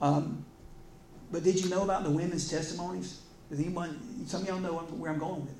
Um, 0.00 0.44
but 1.30 1.44
did 1.44 1.62
you 1.62 1.68
know 1.68 1.82
about 1.82 2.04
the 2.04 2.10
women's 2.10 2.48
testimonies? 2.48 3.20
Does 3.50 3.60
anyone, 3.60 4.26
some 4.26 4.42
of 4.42 4.48
y'all 4.48 4.58
know 4.58 4.72
where 4.72 5.12
I'm 5.12 5.18
going 5.18 5.42
with 5.42 5.59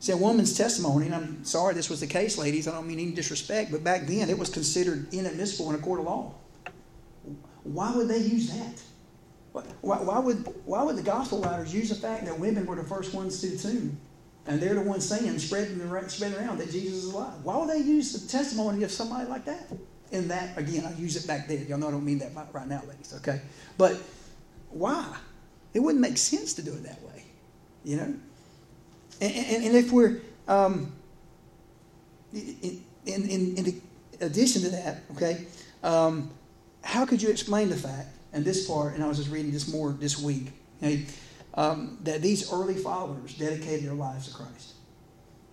See, 0.00 0.12
a 0.12 0.16
woman's 0.16 0.56
testimony, 0.56 1.06
and 1.06 1.14
I'm 1.14 1.44
sorry 1.44 1.74
this 1.74 1.90
was 1.90 2.00
the 2.00 2.06
case, 2.06 2.38
ladies, 2.38 2.68
I 2.68 2.72
don't 2.72 2.86
mean 2.86 3.00
any 3.00 3.12
disrespect, 3.12 3.72
but 3.72 3.82
back 3.82 4.06
then 4.06 4.30
it 4.30 4.38
was 4.38 4.48
considered 4.48 5.12
inadmissible 5.12 5.70
in 5.70 5.76
a 5.76 5.82
court 5.82 6.00
of 6.00 6.06
law. 6.06 6.34
Why 7.64 7.94
would 7.94 8.08
they 8.08 8.18
use 8.18 8.50
that? 8.50 8.82
Why, 9.80 9.96
why, 9.96 10.18
would, 10.18 10.36
why 10.64 10.82
would 10.82 10.96
the 10.96 11.02
gospel 11.02 11.40
writers 11.42 11.74
use 11.74 11.88
the 11.88 11.96
fact 11.96 12.24
that 12.26 12.38
women 12.38 12.64
were 12.64 12.76
the 12.76 12.84
first 12.84 13.12
ones 13.12 13.40
to 13.40 13.48
the 13.48 13.58
tomb? 13.58 13.98
And 14.46 14.60
they're 14.60 14.74
the 14.74 14.82
ones 14.82 15.06
saying, 15.06 15.38
spreading, 15.40 15.78
spreading 16.08 16.38
around 16.38 16.58
that 16.58 16.70
Jesus 16.70 17.04
is 17.04 17.12
alive. 17.12 17.34
Why 17.42 17.56
would 17.58 17.68
they 17.68 17.78
use 17.78 18.12
the 18.12 18.28
testimony 18.28 18.82
of 18.84 18.90
somebody 18.90 19.28
like 19.28 19.44
that? 19.44 19.68
In 20.10 20.28
that, 20.28 20.56
again, 20.56 20.86
I 20.86 20.98
use 20.98 21.16
it 21.16 21.26
back 21.26 21.48
there. 21.48 21.58
Y'all 21.64 21.76
know 21.76 21.88
I 21.88 21.90
don't 21.90 22.04
mean 22.04 22.18
that 22.20 22.32
right 22.52 22.66
now, 22.66 22.82
ladies, 22.88 23.12
okay? 23.16 23.42
But 23.76 24.00
why? 24.70 25.16
It 25.74 25.80
wouldn't 25.80 26.00
make 26.00 26.16
sense 26.16 26.54
to 26.54 26.62
do 26.62 26.72
it 26.72 26.82
that 26.84 27.02
way, 27.02 27.24
you 27.84 27.96
know? 27.96 28.14
And, 29.20 29.64
and, 29.64 29.76
if 29.76 29.90
we're, 29.90 30.20
um, 30.46 30.92
in, 32.32 32.82
in, 33.06 33.56
in, 33.56 33.82
addition 34.20 34.62
to 34.62 34.68
that, 34.70 35.02
okay, 35.16 35.46
um, 35.82 36.30
how 36.82 37.04
could 37.04 37.20
you 37.20 37.28
explain 37.28 37.68
the 37.68 37.76
fact, 37.76 38.08
and 38.32 38.44
this 38.44 38.66
part, 38.66 38.94
and 38.94 39.02
I 39.02 39.08
was 39.08 39.18
just 39.18 39.30
reading 39.30 39.50
this 39.50 39.72
more 39.72 39.90
this 39.90 40.18
week, 40.18 40.52
okay, 40.78 41.04
um, 41.54 41.98
that 42.02 42.22
these 42.22 42.52
early 42.52 42.74
followers 42.74 43.34
dedicated 43.34 43.86
their 43.86 43.94
lives 43.94 44.28
to 44.28 44.34
Christ? 44.34 44.74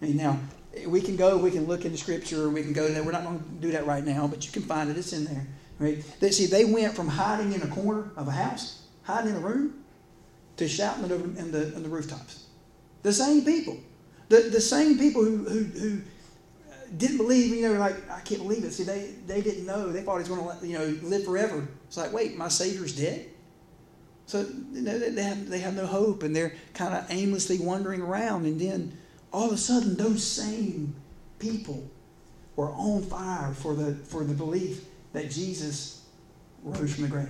now, 0.01 0.39
we 0.85 1.01
can 1.01 1.15
go, 1.15 1.37
we 1.37 1.51
can 1.51 1.65
look 1.65 1.85
into 1.85 1.97
Scripture, 1.97 2.49
we 2.49 2.61
can 2.61 2.73
go 2.73 2.87
there. 2.87 3.03
We're 3.03 3.11
not 3.11 3.23
going 3.23 3.39
to 3.39 3.45
do 3.61 3.71
that 3.71 3.85
right 3.85 4.03
now, 4.03 4.27
but 4.27 4.45
you 4.45 4.51
can 4.51 4.61
find 4.63 4.89
it. 4.89 4.97
It's 4.97 5.13
in 5.13 5.25
there. 5.25 5.47
Right? 5.79 6.03
They, 6.19 6.31
see, 6.31 6.45
they 6.45 6.65
went 6.65 6.95
from 6.95 7.07
hiding 7.07 7.53
in 7.53 7.61
a 7.61 7.67
corner 7.67 8.11
of 8.15 8.27
a 8.27 8.31
house, 8.31 8.83
hiding 9.03 9.31
in 9.31 9.37
a 9.37 9.39
room, 9.39 9.83
to 10.57 10.67
shouting 10.67 11.05
it 11.05 11.11
over 11.11 11.23
in 11.23 11.51
the, 11.51 11.73
in 11.75 11.83
the 11.83 11.89
rooftops. 11.89 12.44
The 13.05 13.13
same 13.13 13.45
people. 13.45 13.77
The, 14.29 14.49
the 14.51 14.59
same 14.59 14.97
people 14.97 15.23
who, 15.23 15.37
who, 15.43 15.63
who 15.63 16.01
uh, 16.67 16.73
didn't 16.97 17.17
believe, 17.17 17.55
you 17.55 17.69
know, 17.69 17.79
like, 17.79 18.09
I 18.09 18.19
can't 18.21 18.41
believe 18.41 18.63
it. 18.63 18.71
See, 18.71 18.81
they, 18.81 19.13
they 19.27 19.41
didn't 19.41 19.67
know. 19.67 19.91
They 19.91 20.01
thought 20.01 20.15
he 20.15 20.27
was 20.27 20.29
going 20.29 20.59
to, 20.59 20.67
you 20.67 20.79
know, 20.79 20.85
live 21.07 21.23
forever. 21.23 21.67
It's 21.85 21.97
like, 21.97 22.11
wait, 22.11 22.35
my 22.35 22.47
Savior's 22.47 22.97
dead? 22.97 23.27
So 24.25 24.39
you 24.71 24.81
know, 24.81 24.97
they, 24.97 25.21
have, 25.21 25.47
they 25.47 25.59
have 25.59 25.75
no 25.75 25.85
hope 25.85 26.23
and 26.23 26.35
they're 26.35 26.55
kind 26.73 26.95
of 26.95 27.05
aimlessly 27.11 27.59
wandering 27.59 28.01
around. 28.01 28.47
And 28.47 28.59
then 28.59 28.97
all 29.31 29.45
of 29.45 29.53
a 29.53 29.57
sudden, 29.57 29.95
those 29.95 30.23
same 30.23 30.95
people 31.37 31.87
were 32.55 32.69
on 32.69 33.03
fire 33.03 33.53
for 33.53 33.75
the, 33.75 33.93
for 33.93 34.23
the 34.23 34.33
belief 34.33 34.83
that 35.13 35.29
Jesus 35.29 36.01
rose 36.63 36.95
from 36.95 37.03
the 37.03 37.09
grave. 37.09 37.29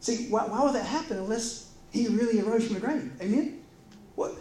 See, 0.00 0.26
why, 0.30 0.46
why 0.46 0.64
would 0.64 0.74
that 0.74 0.84
happen 0.84 1.18
unless 1.18 1.70
he 1.92 2.08
really 2.08 2.40
arose 2.40 2.64
from 2.64 2.74
the 2.74 2.80
grave? 2.80 3.12
Amen? 3.20 3.62
What? 4.16 4.34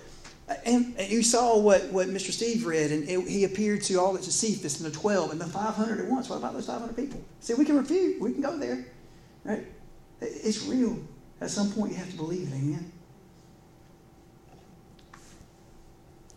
And 0.65 0.95
you 1.07 1.23
saw 1.23 1.57
what, 1.57 1.91
what 1.91 2.07
Mr. 2.07 2.31
Steve 2.31 2.65
read, 2.65 2.91
and 2.91 3.07
it, 3.07 3.27
he 3.27 3.43
appeared 3.43 3.83
to 3.83 3.95
all 3.95 4.13
the 4.13 4.23
Cephas 4.23 4.81
and 4.81 4.91
the 4.91 4.97
12 4.97 5.31
and 5.31 5.41
the 5.41 5.45
500 5.45 5.99
at 5.99 6.05
once. 6.07 6.29
What 6.29 6.37
about 6.37 6.53
those 6.53 6.67
500 6.67 6.95
people? 6.95 7.21
See, 7.39 7.53
we 7.53 7.65
can 7.65 7.77
refute. 7.77 8.19
We 8.19 8.33
can 8.33 8.41
go 8.41 8.57
there. 8.57 8.85
Right? 9.43 9.65
It's 10.19 10.63
real. 10.65 10.99
At 11.39 11.49
some 11.49 11.71
point, 11.71 11.91
you 11.91 11.97
have 11.97 12.09
to 12.09 12.17
believe 12.17 12.47
it. 12.47 12.55
Amen? 12.55 12.91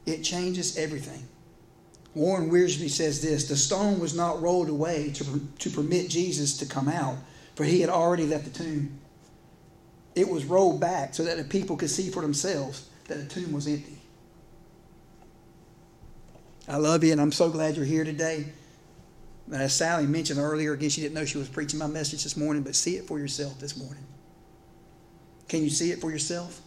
It 0.07 0.22
changes 0.22 0.77
everything. 0.77 1.27
Warren 2.14 2.50
Wiersbe 2.50 2.88
says 2.88 3.20
this 3.20 3.48
The 3.48 3.57
stone 3.57 3.98
was 3.98 4.14
not 4.14 4.40
rolled 4.40 4.68
away 4.68 5.11
to, 5.14 5.40
to 5.59 5.70
permit 5.70 6.09
Jesus 6.09 6.57
to 6.59 6.66
come 6.66 6.88
out, 6.88 7.16
for 7.57 7.64
he 7.64 7.81
had 7.81 7.90
already 7.90 8.27
left 8.27 8.44
the 8.44 8.64
tomb. 8.64 8.98
It 10.14 10.29
was 10.29 10.44
rolled 10.44 10.81
back 10.81 11.14
so 11.14 11.24
that 11.24 11.37
the 11.37 11.44
people 11.44 11.77
could 11.77 11.90
see 11.90 12.11
for 12.11 12.22
themselves 12.22 12.88
that 13.09 13.16
the 13.16 13.27
tomb 13.27 13.53
was 13.53 13.66
empty. 13.66 13.98
I 16.68 16.77
love 16.77 17.05
you, 17.05 17.12
and 17.12 17.20
I'm 17.20 17.33
so 17.33 17.50
glad 17.50 17.77
you're 17.77 17.85
here 17.85 18.05
today. 18.05 18.46
And 19.46 19.62
as 19.62 19.74
Sally 19.74 20.07
mentioned 20.07 20.38
earlier, 20.38 20.72
again, 20.72 20.88
she 20.88 21.03
didn't 21.03 21.14
know 21.14 21.24
she 21.24 21.38
was 21.38 21.48
preaching 21.48 21.79
my 21.79 21.87
message 21.87 22.22
this 22.22 22.37
morning, 22.37 22.62
but 22.62 22.74
see 22.74 22.96
it 22.96 23.07
for 23.07 23.18
yourself 23.18 23.59
this 23.59 23.77
morning. 23.77 24.03
Can 25.48 25.62
you 25.62 25.70
see 25.70 25.90
it 25.90 26.00
for 26.00 26.11
yourself? 26.11 26.61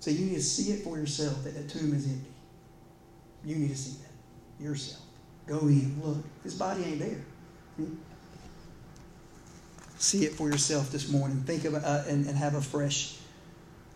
So 0.00 0.10
you 0.10 0.26
need 0.26 0.34
to 0.34 0.42
see 0.42 0.72
it 0.72 0.84
for 0.84 0.98
yourself 0.98 1.42
that 1.44 1.54
the 1.54 1.64
tomb 1.64 1.94
is 1.94 2.06
empty. 2.06 2.30
You 3.44 3.56
need 3.56 3.70
to 3.70 3.76
see 3.76 3.96
that 4.02 4.64
yourself. 4.64 5.02
Go 5.46 5.60
in, 5.60 6.00
look. 6.02 6.18
His 6.42 6.54
body 6.54 6.84
ain't 6.84 6.98
there. 6.98 7.20
Hmm? 7.76 7.94
See 9.98 10.24
it 10.24 10.34
for 10.34 10.48
yourself 10.50 10.90
this 10.90 11.08
morning. 11.08 11.42
Think 11.44 11.64
of 11.64 11.74
uh, 11.74 12.02
and, 12.06 12.26
and 12.26 12.36
have 12.36 12.54
a 12.54 12.60
fresh, 12.60 13.16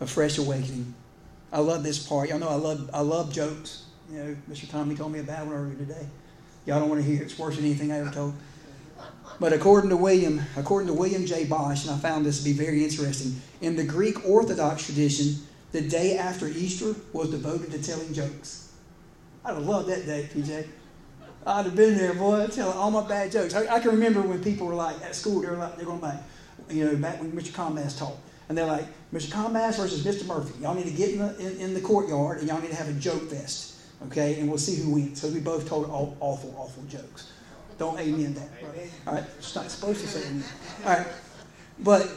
a 0.00 0.06
fresh 0.06 0.38
awakening. 0.38 0.94
I 1.52 1.60
love 1.60 1.82
this 1.82 2.04
part. 2.06 2.30
Y'all 2.30 2.38
know 2.38 2.48
I 2.48 2.54
love 2.54 2.88
I 2.94 3.00
love 3.00 3.32
jokes. 3.32 3.84
You 4.10 4.18
know, 4.18 4.36
Mr. 4.50 4.68
Tommy 4.68 4.96
told 4.96 5.12
me 5.12 5.20
about 5.20 5.46
one 5.46 5.54
earlier 5.54 5.76
today. 5.76 6.06
Y'all 6.66 6.80
don't 6.80 6.88
want 6.88 7.00
to 7.00 7.06
hear 7.06 7.22
it. 7.22 7.26
It's 7.26 7.38
worse 7.38 7.56
than 7.56 7.64
anything 7.64 7.92
I 7.92 8.00
ever 8.00 8.10
told. 8.10 8.34
But 9.38 9.52
according 9.52 9.90
to 9.90 9.96
William, 9.96 10.40
according 10.56 10.88
to 10.88 10.94
William 10.94 11.24
J. 11.24 11.44
Bausch, 11.44 11.86
and 11.86 11.94
I 11.94 11.98
found 11.98 12.26
this 12.26 12.38
to 12.38 12.44
be 12.44 12.52
very 12.52 12.82
interesting, 12.82 13.40
in 13.60 13.76
the 13.76 13.84
Greek 13.84 14.28
Orthodox 14.28 14.84
tradition, 14.84 15.36
the 15.72 15.80
day 15.80 16.18
after 16.18 16.48
Easter 16.48 16.94
was 17.12 17.30
devoted 17.30 17.70
to 17.70 17.82
telling 17.82 18.12
jokes. 18.12 18.72
I'd 19.44 19.54
have 19.54 19.64
loved 19.64 19.88
that 19.88 20.04
day, 20.04 20.28
PJ. 20.34 20.66
I'd 21.46 21.64
have 21.64 21.76
been 21.76 21.96
there, 21.96 22.12
boy, 22.12 22.48
telling 22.48 22.76
all 22.76 22.90
my 22.90 23.06
bad 23.06 23.30
jokes. 23.30 23.54
I, 23.54 23.76
I, 23.76 23.80
can 23.80 23.92
remember 23.92 24.20
when 24.20 24.42
people 24.42 24.66
were 24.66 24.74
like 24.74 25.00
at 25.02 25.14
school, 25.14 25.40
they're 25.40 25.56
like 25.56 25.76
they're 25.76 25.86
going 25.86 26.00
back, 26.00 26.22
you 26.68 26.84
know, 26.84 26.96
back 26.96 27.20
when 27.20 27.32
Mr. 27.32 27.54
Commas 27.54 27.96
taught, 27.96 28.18
and 28.48 28.58
they're 28.58 28.66
like, 28.66 28.84
Mr. 29.14 29.32
Commas 29.32 29.76
versus 29.76 30.04
Mr. 30.04 30.26
Murphy. 30.26 30.60
Y'all 30.60 30.74
need 30.74 30.84
to 30.84 30.90
get 30.90 31.10
in 31.10 31.18
the 31.18 31.38
in, 31.38 31.60
in 31.60 31.74
the 31.74 31.80
courtyard 31.80 32.40
and 32.40 32.48
y'all 32.48 32.60
need 32.60 32.70
to 32.70 32.76
have 32.76 32.88
a 32.88 32.92
joke 32.94 33.30
fest 33.30 33.69
okay? 34.06 34.40
And 34.40 34.48
we'll 34.48 34.58
see 34.58 34.76
who 34.82 34.90
wins. 34.92 35.20
So 35.20 35.28
we 35.28 35.40
both 35.40 35.68
told 35.68 35.88
awful, 35.90 36.54
awful 36.56 36.82
jokes. 36.84 37.32
Don't 37.78 37.98
amen 37.98 38.34
that. 38.34 38.48
All 39.06 39.14
right, 39.14 39.24
it's 39.38 39.54
not 39.54 39.70
supposed 39.70 40.02
to 40.02 40.06
say 40.06 40.28
amen. 40.28 40.44
All 40.84 40.92
right, 40.92 41.06
but 41.78 42.10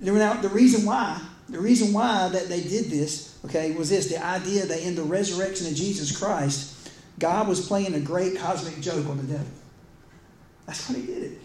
now 0.00 0.34
the 0.34 0.50
reason 0.50 0.84
why, 0.84 1.20
the 1.48 1.58
reason 1.58 1.94
why 1.94 2.28
that 2.28 2.48
they 2.48 2.60
did 2.60 2.90
this, 2.90 3.38
okay, 3.46 3.72
was 3.72 3.88
this: 3.88 4.10
the 4.10 4.22
idea 4.22 4.66
that 4.66 4.82
in 4.82 4.94
the 4.94 5.02
resurrection 5.02 5.66
of 5.68 5.74
Jesus 5.74 6.14
Christ, 6.14 6.90
God 7.18 7.48
was 7.48 7.66
playing 7.66 7.94
a 7.94 8.00
great 8.00 8.36
cosmic 8.36 8.78
joke 8.82 9.06
on 9.08 9.16
the 9.16 9.22
devil. 9.22 9.46
That's 10.66 10.86
why 10.88 10.96
he 10.96 11.06
did 11.06 11.22
it. 11.22 11.38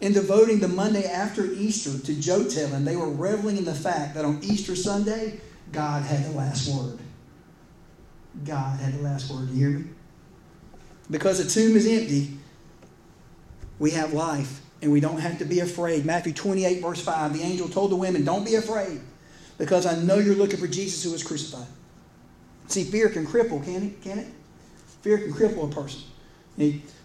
In 0.00 0.12
devoting 0.12 0.58
the 0.58 0.68
Monday 0.68 1.04
after 1.04 1.44
Easter 1.44 1.96
to 2.06 2.20
joke 2.20 2.50
telling, 2.50 2.84
they 2.84 2.96
were 2.96 3.10
reveling 3.10 3.56
in 3.56 3.64
the 3.64 3.74
fact 3.74 4.14
that 4.14 4.24
on 4.24 4.40
Easter 4.42 4.74
Sunday, 4.74 5.40
God 5.70 6.02
had 6.02 6.24
the 6.24 6.36
last 6.36 6.68
word. 6.68 6.98
God 8.44 8.80
had 8.80 8.94
the 8.94 9.02
last 9.02 9.30
word. 9.30 9.48
You 9.50 9.56
hear 9.56 9.78
me? 9.78 9.90
Because 11.10 11.42
the 11.42 11.50
tomb 11.50 11.76
is 11.76 11.86
empty, 11.86 12.36
we 13.78 13.92
have 13.92 14.12
life 14.12 14.60
and 14.82 14.92
we 14.92 15.00
don't 15.00 15.20
have 15.20 15.38
to 15.38 15.44
be 15.44 15.60
afraid. 15.60 16.04
Matthew 16.04 16.32
28, 16.32 16.82
verse 16.82 17.02
5, 17.02 17.32
the 17.32 17.42
angel 17.42 17.68
told 17.68 17.90
the 17.90 17.96
women, 17.96 18.24
Don't 18.24 18.44
be 18.44 18.54
afraid, 18.54 19.00
because 19.56 19.86
I 19.86 19.96
know 20.02 20.18
you're 20.18 20.36
looking 20.36 20.58
for 20.58 20.68
Jesus 20.68 21.02
who 21.02 21.12
was 21.12 21.22
crucified. 21.22 21.66
See, 22.68 22.84
fear 22.84 23.08
can 23.08 23.26
cripple, 23.26 23.64
can 23.64 23.86
it? 23.86 24.02
Can 24.02 24.18
it? 24.18 24.28
Fear 25.02 25.18
can 25.18 25.32
cripple 25.32 25.70
a 25.70 25.74
person. 25.74 26.02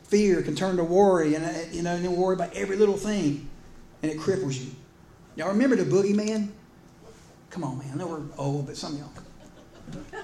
Fear 0.04 0.42
can 0.44 0.56
turn 0.56 0.78
to 0.78 0.84
worry, 0.84 1.36
and 1.36 1.46
uh, 1.46 1.52
you 1.72 1.82
know, 1.82 1.96
and 1.96 2.18
worry 2.18 2.36
about 2.36 2.54
every 2.54 2.76
little 2.76 2.98
thing, 2.98 3.50
and 4.02 4.12
it 4.12 4.20
cripples 4.20 4.60
you. 4.64 4.72
Y'all 5.36 5.50
remember 5.50 5.76
the 5.76 5.86
boogeyman? 5.86 6.50
Come 7.50 7.64
on, 7.64 7.80
man. 7.80 7.92
I 7.94 7.98
know 7.98 8.08
we're 8.08 8.22
old, 8.38 8.68
but 8.68 8.78
some 8.78 8.94
of 8.94 9.00
y'all. 9.00 9.10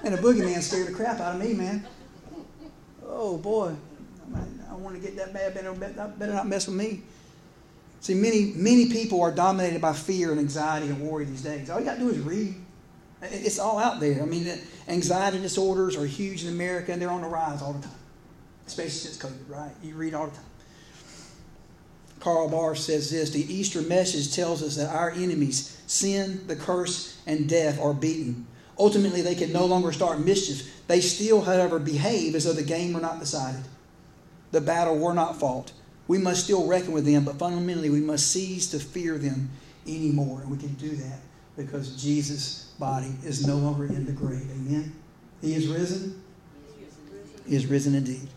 And 0.04 0.14
the 0.14 0.18
boogeyman 0.18 0.60
scared 0.62 0.88
the 0.88 0.92
crap 0.92 1.20
out 1.20 1.36
of 1.36 1.40
me, 1.40 1.52
man. 1.52 1.86
Oh 3.06 3.36
boy, 3.36 3.74
I, 4.34 4.72
I 4.72 4.74
want 4.74 4.96
to 4.96 5.00
get 5.00 5.16
that 5.16 5.32
bad. 5.32 5.54
Better, 5.54 5.72
better 5.72 6.32
not 6.32 6.48
mess 6.48 6.66
with 6.66 6.76
me. 6.76 7.02
See, 8.00 8.14
many, 8.14 8.52
many 8.56 8.88
people 8.88 9.20
are 9.20 9.30
dominated 9.30 9.80
by 9.80 9.92
fear 9.92 10.30
and 10.30 10.40
anxiety 10.40 10.86
and 10.86 11.00
worry 11.02 11.26
these 11.26 11.42
days. 11.42 11.68
All 11.68 11.78
you 11.78 11.84
got 11.84 11.94
to 11.94 12.00
do 12.00 12.08
is 12.08 12.18
read. 12.20 12.54
It's 13.22 13.58
all 13.58 13.78
out 13.78 14.00
there. 14.00 14.22
I 14.22 14.24
mean, 14.24 14.50
anxiety 14.88 15.38
disorders 15.38 15.96
are 15.96 16.06
huge 16.06 16.44
in 16.44 16.50
America 16.50 16.92
and 16.92 17.02
they're 17.02 17.10
on 17.10 17.20
the 17.20 17.28
rise 17.28 17.60
all 17.60 17.74
the 17.74 17.82
time, 17.82 17.98
especially 18.66 18.90
since 18.90 19.18
COVID, 19.18 19.54
right? 19.54 19.72
You 19.82 19.94
read 19.94 20.14
all 20.14 20.28
the 20.28 20.36
time. 20.36 20.44
Karl 22.20 22.48
Barth 22.48 22.78
says 22.78 23.10
this 23.10 23.30
The 23.30 23.52
Easter 23.52 23.82
message 23.82 24.34
tells 24.34 24.62
us 24.62 24.76
that 24.76 24.94
our 24.94 25.10
enemies, 25.10 25.82
sin, 25.86 26.46
the 26.46 26.56
curse, 26.56 27.20
and 27.26 27.48
death, 27.48 27.78
are 27.80 27.92
beaten. 27.92 28.46
Ultimately, 28.80 29.20
they 29.20 29.34
can 29.34 29.52
no 29.52 29.66
longer 29.66 29.92
start 29.92 30.20
mischief. 30.20 30.80
They 30.86 31.02
still, 31.02 31.42
however, 31.42 31.78
behave 31.78 32.34
as 32.34 32.44
though 32.44 32.54
the 32.54 32.62
game 32.62 32.94
were 32.94 33.00
not 33.00 33.20
decided, 33.20 33.60
the 34.52 34.60
battle 34.62 34.98
were 34.98 35.12
not 35.12 35.38
fought. 35.38 35.72
We 36.08 36.16
must 36.16 36.44
still 36.44 36.66
reckon 36.66 36.92
with 36.92 37.04
them, 37.04 37.26
but 37.26 37.38
fundamentally, 37.38 37.90
we 37.90 38.00
must 38.00 38.30
cease 38.32 38.70
to 38.70 38.80
fear 38.80 39.18
them 39.18 39.50
anymore. 39.86 40.40
And 40.40 40.50
we 40.50 40.56
can 40.56 40.72
do 40.74 40.88
that 40.96 41.18
because 41.58 42.02
Jesus' 42.02 42.72
body 42.78 43.12
is 43.22 43.46
no 43.46 43.56
longer 43.56 43.84
in 43.84 44.06
the 44.06 44.12
grave. 44.12 44.48
Amen. 44.50 44.92
He 45.42 45.54
is 45.54 45.66
risen. 45.66 46.22
He 47.46 47.56
is 47.56 47.66
risen 47.66 47.94
indeed. 47.94 48.28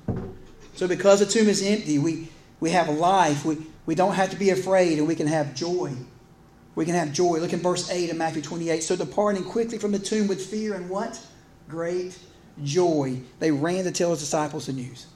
So, 0.75 0.89
because 0.89 1.21
the 1.21 1.25
tomb 1.25 1.47
is 1.47 1.65
empty, 1.65 1.99
we, 1.99 2.27
we 2.59 2.71
have 2.71 2.89
life. 2.89 3.45
We, 3.45 3.59
we 3.85 3.95
don't 3.95 4.13
have 4.13 4.29
to 4.31 4.35
be 4.35 4.49
afraid, 4.49 4.97
and 4.97 5.07
we 5.07 5.15
can 5.15 5.27
have 5.27 5.55
joy. 5.55 5.93
We 6.75 6.85
can 6.85 6.95
have 6.95 7.13
joy. 7.13 7.37
Look 7.37 7.53
in 7.53 7.59
verse 7.59 7.89
8 7.89 8.09
of 8.09 8.17
Matthew 8.17 8.41
28. 8.41 8.81
So, 8.81 8.95
departing 8.95 9.43
quickly 9.43 9.77
from 9.77 9.91
the 9.91 9.99
tomb 9.99 10.27
with 10.27 10.43
fear 10.45 10.73
and 10.73 10.89
what? 10.89 11.19
Great 11.69 12.17
joy, 12.61 13.19
they 13.39 13.51
ran 13.51 13.83
to 13.85 13.91
tell 13.91 14.11
his 14.11 14.19
disciples 14.19 14.67
the 14.67 14.73
news. 14.73 15.07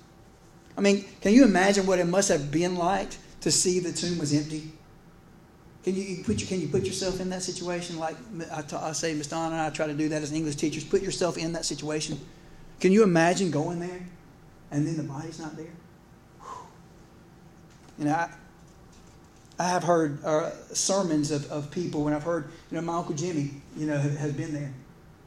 I 0.78 0.82
mean, 0.82 1.06
can 1.22 1.34
you 1.34 1.44
imagine 1.44 1.86
what 1.86 2.00
it 2.00 2.06
must 2.06 2.30
have 2.30 2.52
been 2.52 2.76
like 2.76 3.10
to 3.42 3.52
see 3.52 3.80
the 3.80 3.92
tomb 3.92 4.18
was 4.18 4.34
empty? 4.34 4.72
Can 5.84 5.96
you, 5.96 6.24
put 6.24 6.40
your, 6.40 6.48
can 6.48 6.60
you 6.60 6.68
put 6.68 6.86
yourself 6.86 7.22
in 7.22 7.30
that 7.30 7.44
situation? 7.44 7.98
Like 7.98 8.18
I, 8.52 8.92
say, 8.92 9.14
Miss 9.14 9.28
Donna 9.28 9.56
and 9.56 9.62
I 9.62 9.70
try 9.70 9.88
to 9.88 9.94
do 9.94 10.10
that 10.10 10.22
as 10.22 10.34
English 10.34 10.56
teachers. 10.56 10.84
Put 10.84 11.02
yourself 11.02 11.38
in 11.38 11.54
that 11.54 11.66
situation. 11.66 12.20
Can 12.80 12.92
you 12.92 13.04
imagine 13.04 13.52
going 13.52 13.80
there 13.80 14.06
and 14.72 14.86
then 14.86 14.98
the 14.98 15.04
body's 15.04 15.40
not 15.40 15.56
there? 15.56 15.72
You 17.98 18.06
know, 18.06 18.12
I, 18.12 18.30
I 19.60 19.64
have 19.64 19.84
heard 19.84 20.24
uh, 20.24 20.52
sermons 20.74 21.32
of, 21.32 21.50
of 21.52 21.72
people 21.72 22.04
when 22.04 22.14
I've 22.14 22.24
heard, 22.24 22.50
you 22.70 22.76
know, 22.76 22.82
my 22.82 22.96
Uncle 22.96 23.16
Jimmy, 23.16 23.52
you 23.76 23.88
know, 23.88 23.98
has 23.98 24.34
been 24.34 24.54
there. 24.54 24.72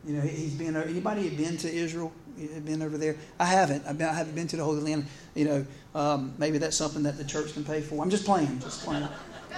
You 0.07 0.15
know, 0.15 0.21
he's 0.23 0.55
been, 0.55 0.77
anybody 0.77 1.29
have 1.29 1.37
been 1.37 1.57
to 1.59 1.73
Israel? 1.73 2.13
Have 2.55 2.65
been 2.65 2.81
over 2.81 2.97
there? 2.97 3.17
I 3.39 3.45
haven't. 3.45 3.85
I've 3.87 3.99
been, 3.99 4.09
I 4.09 4.15
haven't 4.15 4.35
been 4.35 4.47
to 4.49 4.57
the 4.57 4.65
Holy 4.65 4.81
Land. 4.81 5.07
You 5.35 5.45
know, 5.45 5.67
um, 5.95 6.33
maybe 6.39 6.59
that's 6.59 6.77
something 6.77 7.03
that 7.03 7.19
the 7.19 7.25
church 7.25 7.53
can 7.53 7.65
pay 7.65 7.83
for. 7.83 8.03
I'm 8.03 8.09
just 8.09 8.25
playing, 8.25 8.61
just 8.61 8.83
playing, 8.83 9.07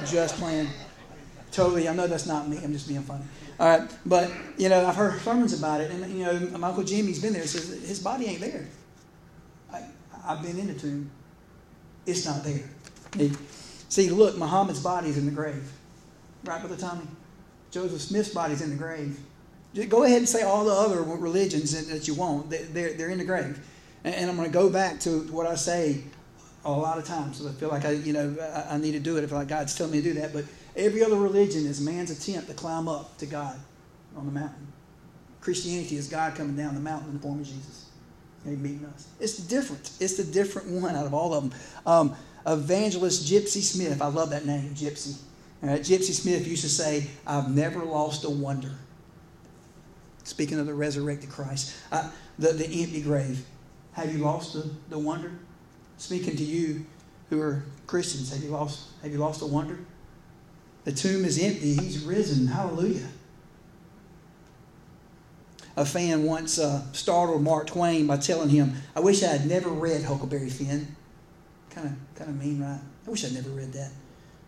just 0.07 0.35
playing. 0.37 0.69
Totally, 1.53 1.89
I 1.89 1.95
know 1.95 2.09
that's 2.09 2.27
not 2.27 2.49
me. 2.49 2.59
I'm 2.65 2.73
just 2.73 2.89
being 2.89 3.03
funny. 3.03 3.25
All 3.61 3.79
right, 3.79 3.89
but 4.05 4.33
you 4.57 4.69
know, 4.69 4.85
I've 4.85 4.97
heard 4.97 5.21
sermons 5.21 5.57
about 5.57 5.81
it, 5.81 5.93
and 5.93 6.11
you 6.13 6.25
know, 6.25 6.59
my 6.59 6.69
uncle 6.69 6.83
Jimmy's 6.83 7.21
been 7.21 7.35
there. 7.35 7.47
Says 7.47 7.69
his 7.87 8.01
body 8.01 8.27
ain't 8.27 8.41
there. 8.41 8.67
I, 9.73 9.85
I've 10.27 10.43
been 10.43 10.59
in 10.59 10.67
the 10.67 10.75
tomb. 10.75 11.09
It's 12.05 12.27
not 12.27 12.43
there. 12.43 12.65
See, 13.93 14.09
look, 14.09 14.39
Muhammad's 14.39 14.81
body's 14.81 15.19
in 15.19 15.27
the 15.27 15.31
grave, 15.31 15.71
right, 16.45 16.59
Brother 16.59 16.79
Tommy. 16.79 17.07
Joseph 17.71 18.01
Smith's 18.01 18.31
body's 18.31 18.63
in 18.63 18.71
the 18.71 18.77
grave. 18.77 19.21
Go 19.91 20.05
ahead 20.05 20.17
and 20.17 20.27
say 20.27 20.45
all 20.45 20.65
the 20.65 20.73
other 20.73 21.03
religions 21.03 21.73
that 21.89 22.09
you 22.09 22.15
want. 22.15 22.49
They're, 22.49 22.95
they're 22.95 23.11
in 23.11 23.19
the 23.19 23.25
grave. 23.27 23.63
And 24.03 24.31
I'm 24.31 24.37
going 24.37 24.49
to 24.49 24.53
go 24.53 24.71
back 24.71 24.99
to 25.01 25.25
what 25.25 25.47
I 25.47 25.57
say 25.57 26.05
a 26.65 26.73
lot 26.73 26.97
of 26.97 27.05
times. 27.05 27.37
So 27.37 27.51
I 27.51 27.53
feel 27.53 27.69
like 27.69 27.85
I, 27.85 27.91
you 27.91 28.15
know, 28.15 28.35
I 28.67 28.79
need 28.79 28.93
to 28.93 28.99
do 28.99 29.19
it. 29.19 29.25
I 29.25 29.27
feel 29.27 29.37
like 29.37 29.49
God's 29.49 29.75
telling 29.75 29.93
me 29.93 30.01
to 30.01 30.15
do 30.15 30.21
that. 30.21 30.33
But 30.33 30.47
every 30.75 31.05
other 31.05 31.17
religion 31.17 31.67
is 31.67 31.79
man's 31.79 32.11
attempt 32.11 32.49
to 32.49 32.55
climb 32.55 32.89
up 32.89 33.19
to 33.19 33.27
God 33.27 33.61
on 34.17 34.25
the 34.25 34.33
mountain. 34.33 34.73
Christianity 35.43 35.97
is 35.97 36.09
God 36.09 36.35
coming 36.35 36.57
down 36.57 36.73
the 36.73 36.81
mountain 36.81 37.11
in 37.11 37.17
the 37.17 37.23
form 37.23 37.41
of 37.41 37.47
Jesus. 37.47 37.91
He 38.45 38.51
meeting 38.51 38.85
us. 38.95 39.09
It's 39.21 39.37
different. 39.37 39.91
It's 40.01 40.17
the 40.17 40.25
different 40.25 40.69
one 40.69 40.97
out 40.97 41.07
of 41.07 41.15
all 41.15 41.33
of 41.35 41.51
them. 41.51 41.61
Um, 41.87 42.17
Evangelist 42.47 43.31
Gypsy 43.31 43.63
Smith. 43.63 44.03
I 44.03 44.09
love 44.09 44.31
that 44.31 44.47
name, 44.47 44.75
Gypsy. 44.75 45.17
Gypsy 45.63 46.13
Smith 46.13 46.47
used 46.47 46.63
to 46.63 46.69
say, 46.69 47.07
I've 47.25 47.55
never 47.55 47.85
lost 47.85 48.25
a 48.25 48.31
wonder. 48.31 48.73
Speaking 50.25 50.59
of 50.59 50.67
the 50.67 50.75
resurrected 50.75 51.31
Christ, 51.31 51.77
uh, 51.93 52.11
the, 52.39 52.53
the 52.53 52.67
empty 52.67 53.01
grave. 53.01 53.45
Have 53.93 54.13
you 54.13 54.19
lost 54.19 54.55
the, 54.55 54.71
the 54.89 54.99
wonder? 54.99 55.33
Speaking 55.99 56.37
to 56.37 56.43
you 56.43 56.85
who 57.31 57.41
are 57.41 57.65
Christians, 57.87 58.33
have 58.33 58.43
you 58.43 58.51
lost 58.51 58.89
have 59.03 59.13
you 59.13 59.19
lost 59.19 59.41
the 59.41 59.47
wonder? 59.47 59.79
The 60.85 60.93
tomb 60.93 61.25
is 61.25 61.41
empty. 61.41 61.75
He's 61.75 62.03
risen. 62.03 62.47
Hallelujah. 62.47 63.09
A 65.77 65.87
fan 65.87 66.25
once 66.25 66.59
uh, 66.59 66.83
startled 66.93 67.43
Mark 67.43 67.69
Twain 67.69 68.07
by 68.07 68.19
telling 68.19 68.51
him, 68.51 68.75
"I 68.95 69.01
wish 69.01 69.23
I 69.23 69.29
had 69.29 69.47
never 69.47 69.71
read 69.71 70.05
Huckleberry 70.05 70.51
Finn." 70.51 70.97
Kind 71.71 71.87
of, 71.87 72.17
kind 72.17 72.31
of 72.31 72.39
mean, 72.39 72.61
right? 72.61 72.81
I 73.07 73.11
wish 73.11 73.25
I'd 73.25 73.33
never 73.33 73.51
read 73.51 73.73
that. 73.73 73.91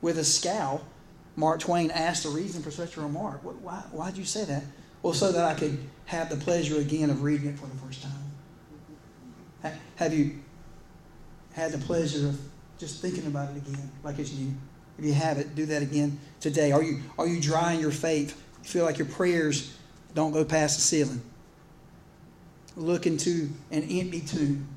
With 0.03 0.19
a 0.19 0.25
scowl, 0.25 0.83
Mark 1.37 1.61
Twain 1.61 1.91
asked 1.91 2.25
the 2.25 2.29
reason 2.29 2.63
for 2.63 2.71
such 2.71 2.97
a 2.97 3.01
remark. 3.01 3.41
Why, 3.43 3.83
why'd 3.91 4.17
you 4.19 4.25
say 4.25 4.45
that? 4.45 4.63
Well, 5.03 5.15
so 5.15 5.33
that 5.33 5.45
I 5.45 5.55
could 5.55 5.79
have 6.07 6.29
the 6.29 6.37
pleasure 6.37 6.79
again 6.79 7.11
of 7.11 7.23
reading 7.23 7.49
it 7.49 7.59
for 7.59 7.67
the 7.67 7.77
first 7.77 8.03
time. 8.03 9.73
Have 9.97 10.13
you 10.13 10.39
had 11.53 11.73
the 11.73 11.79
pleasure 11.79 12.29
of 12.29 12.41
just 12.79 13.01
thinking 13.01 13.27
about 13.27 13.51
it 13.51 13.57
again, 13.57 13.91
like 14.03 14.19
it's 14.19 14.33
new? 14.33 14.53
If 14.99 15.05
you 15.05 15.15
have 15.15 15.39
it, 15.39 15.55
do 15.55 15.67
that 15.67 15.83
again 15.83 16.19
today. 16.41 16.73
Are 16.73 16.83
you 16.83 17.01
are 17.19 17.27
you 17.27 17.41
dry 17.41 17.73
in 17.73 17.81
your 17.81 17.91
faith? 17.91 18.41
Feel 18.63 18.85
like 18.85 18.99
your 18.99 19.09
prayers 19.09 19.75
don't 20.15 20.33
go 20.33 20.45
past 20.45 20.77
the 20.77 20.83
ceiling. 20.83 21.23
Look 22.77 23.07
into 23.07 23.51
an 23.71 23.83
empty 23.83 24.21
tomb 24.21 24.69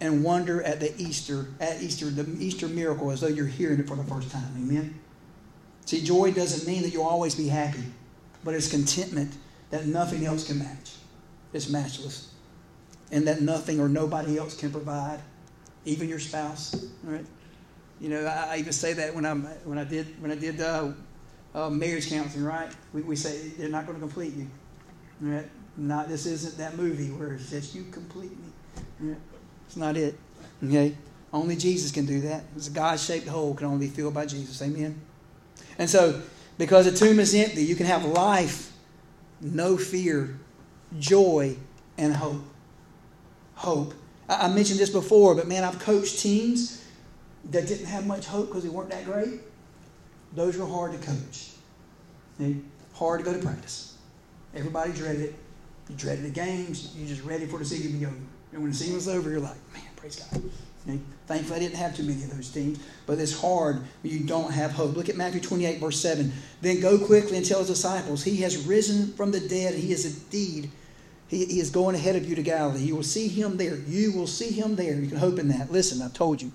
and 0.00 0.24
wonder 0.24 0.62
at 0.62 0.80
the 0.80 0.92
Easter, 1.00 1.46
at 1.60 1.80
Easter, 1.82 2.10
the 2.10 2.28
Easter 2.42 2.66
miracle 2.68 3.10
as 3.10 3.20
though 3.20 3.28
you're 3.28 3.46
hearing 3.46 3.78
it 3.78 3.88
for 3.88 3.96
the 3.96 4.04
first 4.04 4.30
time. 4.30 4.52
Amen. 4.56 4.98
See, 5.84 6.02
joy 6.02 6.32
doesn't 6.32 6.66
mean 6.66 6.82
that 6.82 6.92
you'll 6.92 7.04
always 7.04 7.34
be 7.34 7.48
happy 7.48 7.84
but 8.44 8.54
it's 8.54 8.68
contentment 8.68 9.34
that 9.70 9.86
nothing 9.86 10.26
else 10.26 10.46
can 10.46 10.58
match. 10.58 10.96
It's 11.52 11.68
matchless. 11.68 12.32
And 13.10 13.26
that 13.28 13.42
nothing 13.42 13.80
or 13.80 13.88
nobody 13.88 14.38
else 14.38 14.56
can 14.56 14.70
provide, 14.70 15.20
even 15.84 16.08
your 16.08 16.18
spouse. 16.18 16.86
Right? 17.02 17.24
You 18.00 18.08
know, 18.08 18.24
I, 18.24 18.54
I 18.54 18.56
even 18.56 18.72
say 18.72 18.94
that 18.94 19.14
when 19.14 19.26
I'm 19.26 19.44
when 19.64 19.78
I 19.78 19.84
did 19.84 20.20
when 20.20 20.30
I 20.30 20.34
did 20.34 20.60
uh, 20.60 20.92
uh, 21.54 21.70
marriage 21.70 22.08
counseling. 22.08 22.44
Right? 22.44 22.70
We, 22.92 23.02
we 23.02 23.16
say 23.16 23.48
they're 23.58 23.68
not 23.68 23.86
going 23.86 23.98
to 23.98 24.00
complete 24.00 24.34
you. 24.34 24.48
Right? 25.20 25.48
Not 25.76 26.08
this 26.08 26.26
isn't 26.26 26.58
that 26.58 26.76
movie 26.76 27.10
where 27.10 27.34
it 27.34 27.40
says 27.40 27.74
you 27.74 27.84
complete 27.90 28.32
me. 28.32 28.48
Right? 29.00 29.20
It's 29.66 29.76
not 29.76 29.96
it. 29.96 30.18
Okay. 30.64 30.94
Only 31.32 31.56
Jesus 31.56 31.90
can 31.90 32.04
do 32.04 32.20
that. 32.22 32.44
It's 32.56 32.68
a 32.68 32.72
God-shaped 32.72 33.26
hole 33.26 33.54
can 33.54 33.66
only 33.66 33.86
be 33.86 33.92
filled 33.92 34.12
by 34.12 34.26
Jesus. 34.26 34.60
Amen. 34.60 35.00
And 35.78 35.88
so 35.88 36.20
because 36.58 36.84
the 36.84 36.96
tomb 36.96 37.18
is 37.18 37.34
empty, 37.34 37.64
you 37.64 37.74
can 37.74 37.86
have 37.86 38.04
life, 38.04 38.72
no 39.40 39.76
fear, 39.76 40.38
joy, 40.98 41.56
and 41.96 42.14
hope. 42.14 42.42
Hope. 43.54 43.94
I, 44.28 44.48
mentioned 44.48 44.78
this 44.78 44.90
before, 44.90 45.34
but 45.34 45.48
man, 45.48 45.64
I've 45.64 45.78
coached 45.78 46.18
teams 46.18 46.84
that 47.50 47.66
didn't 47.66 47.86
have 47.86 48.06
much 48.06 48.26
hope 48.26 48.48
because 48.48 48.62
they 48.62 48.68
weren't 48.68 48.90
that 48.90 49.04
great. 49.04 49.40
Those 50.34 50.56
were 50.56 50.66
hard 50.66 50.92
to 50.92 51.06
coach. 51.06 51.50
hard 52.94 53.20
to 53.20 53.24
go 53.24 53.32
to 53.32 53.38
practice. 53.44 53.96
Everybody 54.54 54.92
dreaded 54.92 55.22
it. 55.22 55.34
You 55.88 55.96
dreaded 55.96 56.24
the 56.24 56.30
games. 56.30 56.94
You're 56.96 57.08
just 57.08 57.24
ready 57.24 57.46
for 57.46 57.58
the 57.58 57.64
season 57.64 57.92
to 57.92 57.98
be 57.98 58.06
over. 58.06 58.16
And 58.52 58.62
when 58.62 58.70
the 58.70 58.76
season 58.76 58.94
was 58.94 59.08
over, 59.08 59.30
you're 59.30 59.40
like, 59.40 59.56
man, 59.74 59.82
praise 59.96 60.16
God. 60.16 60.42
Thankfully, 61.26 61.56
I 61.56 61.58
didn't 61.60 61.76
have 61.76 61.96
too 61.96 62.02
many 62.02 62.22
of 62.24 62.34
those 62.34 62.48
teams, 62.48 62.80
but 63.06 63.18
it's 63.18 63.40
hard 63.40 63.76
when 64.02 64.12
you 64.12 64.20
don't 64.20 64.50
have 64.50 64.72
hope. 64.72 64.96
Look 64.96 65.08
at 65.08 65.16
Matthew 65.16 65.40
28, 65.40 65.78
verse 65.78 66.00
7. 66.00 66.32
Then 66.60 66.80
go 66.80 66.98
quickly 66.98 67.36
and 67.36 67.46
tell 67.46 67.60
his 67.60 67.68
disciples, 67.68 68.24
He 68.24 68.38
has 68.38 68.66
risen 68.66 69.12
from 69.12 69.30
the 69.30 69.40
dead. 69.40 69.74
He 69.74 69.92
is 69.92 70.04
indeed, 70.04 70.70
he, 71.28 71.46
he 71.46 71.60
is 71.60 71.70
going 71.70 71.94
ahead 71.94 72.16
of 72.16 72.28
you 72.28 72.34
to 72.34 72.42
Galilee. 72.42 72.80
You 72.80 72.96
will 72.96 73.04
see 73.04 73.28
him 73.28 73.56
there. 73.56 73.76
You 73.76 74.12
will 74.12 74.26
see 74.26 74.50
him 74.50 74.74
there. 74.74 74.94
You 74.94 75.08
can 75.08 75.18
hope 75.18 75.38
in 75.38 75.48
that. 75.48 75.70
Listen, 75.70 76.02
I've 76.02 76.14
told 76.14 76.42
you. 76.42 76.50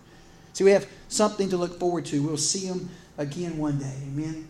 See, 0.54 0.64
we 0.66 0.72
have 0.72 0.88
something 1.08 1.50
to 1.50 1.58
look 1.58 1.80
forward 1.80 2.06
to. 2.08 2.22
We'll 2.22 2.38
see 2.38 2.66
him 2.66 2.90
again 3.18 3.58
one 3.58 3.80
day. 3.80 3.94
Amen. 4.04 4.48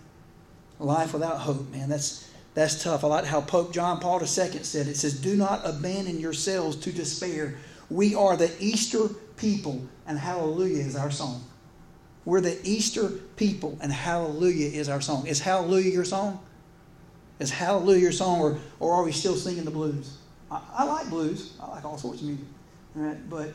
Life 0.80 1.14
without 1.14 1.38
hope, 1.40 1.70
man. 1.72 1.90
That's 1.90 2.30
that's 2.54 2.82
tough. 2.82 3.04
I 3.04 3.08
like 3.08 3.26
how 3.26 3.42
Pope 3.42 3.72
John 3.72 4.00
Paul 4.00 4.20
II 4.20 4.28
said 4.28 4.88
it. 4.88 4.96
Says, 4.96 5.14
Do 5.20 5.36
not 5.36 5.62
abandon 5.64 6.20
yourselves 6.20 6.76
to 6.78 6.92
despair. 6.92 7.56
We 7.90 8.16
are 8.16 8.36
the 8.36 8.52
Easter 8.60 9.10
people, 9.38 9.88
and 10.08 10.18
hallelujah 10.18 10.84
is 10.84 10.96
our 10.96 11.12
song. 11.12 11.44
We're 12.26 12.42
the 12.42 12.60
Easter 12.64 13.10
people, 13.36 13.78
and 13.80 13.92
hallelujah 13.92 14.70
is 14.70 14.90
our 14.90 15.02
song. 15.02 15.28
Is 15.28 15.40
hallelujah 15.40 15.92
your 15.92 16.04
song? 16.04 16.44
Is 17.40 17.52
hallelujah 17.52 18.02
your 18.02 18.12
song, 18.12 18.40
or, 18.42 18.58
or 18.80 18.94
are 18.96 19.04
we 19.04 19.12
still 19.12 19.36
singing 19.36 19.64
the 19.64 19.72
blues? 19.72 20.18
I, 20.50 20.60
I 20.74 20.84
like 20.86 21.10
blues. 21.10 21.54
I 21.62 21.70
like 21.70 21.86
all 21.86 21.98
sorts 21.98 22.22
of 22.22 22.28
music. 22.28 22.46
All 22.96 23.04
right? 23.04 23.30
But 23.30 23.54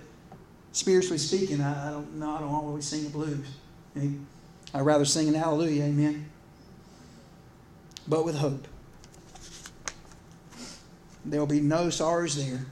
spiritually 0.71 1.19
speaking, 1.19 1.61
I, 1.61 1.89
I 1.89 1.91
don't 1.91 2.15
know. 2.15 2.31
I 2.31 2.39
don't 2.39 2.49
always 2.49 2.87
sing 2.87 3.05
the 3.05 3.11
blues. 3.11 3.47
Eh? 3.97 4.09
I'd 4.75 4.83
rather 4.83 5.05
sing 5.05 5.29
an 5.29 5.35
hallelujah, 5.35 5.85
amen. 5.85 6.31
But 8.09 8.25
with 8.25 8.37
hope. 8.37 8.67
There'll 11.25 11.47
be 11.47 11.61
no 11.61 11.91
sorrows 11.91 12.37
there, 12.37 12.67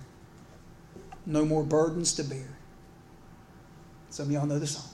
no 1.24 1.44
more 1.44 1.62
burdens 1.62 2.14
to 2.14 2.24
bear. 2.24 2.48
Some 4.08 4.26
of 4.26 4.32
y'all 4.32 4.46
know 4.46 4.58
the 4.58 4.66
song. 4.66 4.90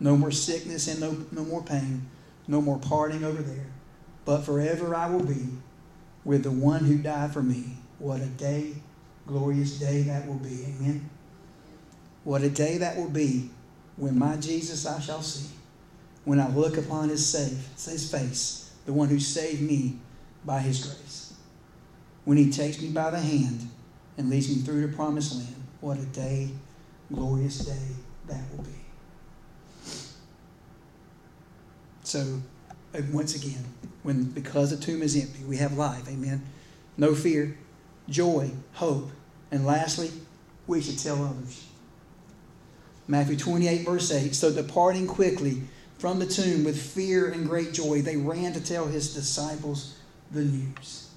No 0.00 0.16
more 0.16 0.32
sickness 0.32 0.88
and 0.88 1.00
no, 1.00 1.16
no 1.30 1.44
more 1.44 1.62
pain, 1.62 2.08
no 2.48 2.60
more 2.60 2.78
parting 2.78 3.22
over 3.22 3.40
there. 3.40 3.66
But 4.24 4.40
forever 4.40 4.94
I 4.94 5.08
will 5.08 5.22
be 5.22 5.48
with 6.24 6.42
the 6.42 6.50
one 6.50 6.84
who 6.84 6.98
died 6.98 7.32
for 7.32 7.42
me. 7.42 7.76
What 7.98 8.20
a 8.20 8.26
day, 8.26 8.74
glorious 9.26 9.78
day 9.78 10.02
that 10.02 10.26
will 10.26 10.38
be. 10.38 10.64
Amen. 10.64 11.08
What 12.24 12.42
a 12.42 12.50
day 12.50 12.78
that 12.78 12.96
will 12.96 13.10
be 13.10 13.50
when 13.96 14.18
my 14.18 14.36
Jesus 14.36 14.86
I 14.86 14.98
shall 15.00 15.22
see. 15.22 15.59
When 16.24 16.38
I 16.38 16.48
look 16.48 16.76
upon 16.76 17.08
his, 17.08 17.26
save, 17.26 17.58
his 17.76 18.10
face, 18.10 18.70
the 18.86 18.92
one 18.92 19.08
who 19.08 19.18
saved 19.18 19.62
me 19.62 19.98
by 20.44 20.60
his 20.60 20.84
grace. 20.84 21.34
When 22.24 22.36
he 22.36 22.50
takes 22.50 22.80
me 22.80 22.90
by 22.90 23.10
the 23.10 23.20
hand 23.20 23.68
and 24.18 24.28
leads 24.28 24.48
me 24.48 24.62
through 24.62 24.86
the 24.86 24.94
promised 24.94 25.34
land. 25.34 25.54
What 25.80 25.98
a 25.98 26.04
day, 26.06 26.50
glorious 27.12 27.58
day 27.60 27.94
that 28.26 28.40
will 28.52 28.64
be. 28.64 28.70
So, 32.02 32.40
uh, 32.94 33.02
once 33.12 33.34
again, 33.34 33.64
when 34.02 34.24
because 34.24 34.70
the 34.70 34.76
tomb 34.76 35.02
is 35.02 35.16
empty, 35.16 35.44
we 35.44 35.56
have 35.58 35.76
life. 35.76 36.08
Amen. 36.08 36.42
No 36.96 37.14
fear, 37.14 37.56
joy, 38.08 38.50
hope, 38.74 39.10
and 39.50 39.64
lastly, 39.64 40.10
we 40.66 40.80
should 40.80 40.98
tell 40.98 41.24
others. 41.24 41.66
Matthew 43.08 43.36
28, 43.36 43.86
verse 43.86 44.12
8. 44.12 44.34
So, 44.34 44.52
departing 44.52 45.06
quickly 45.06 45.62
from 46.00 46.18
the 46.18 46.26
tomb 46.26 46.64
with 46.64 46.80
fear 46.80 47.30
and 47.30 47.46
great 47.46 47.72
joy, 47.72 48.02
they 48.02 48.16
ran 48.16 48.52
to 48.54 48.60
tell 48.60 48.86
his 48.86 49.14
disciples 49.14 49.98
the 50.32 50.42
news. 50.42 51.10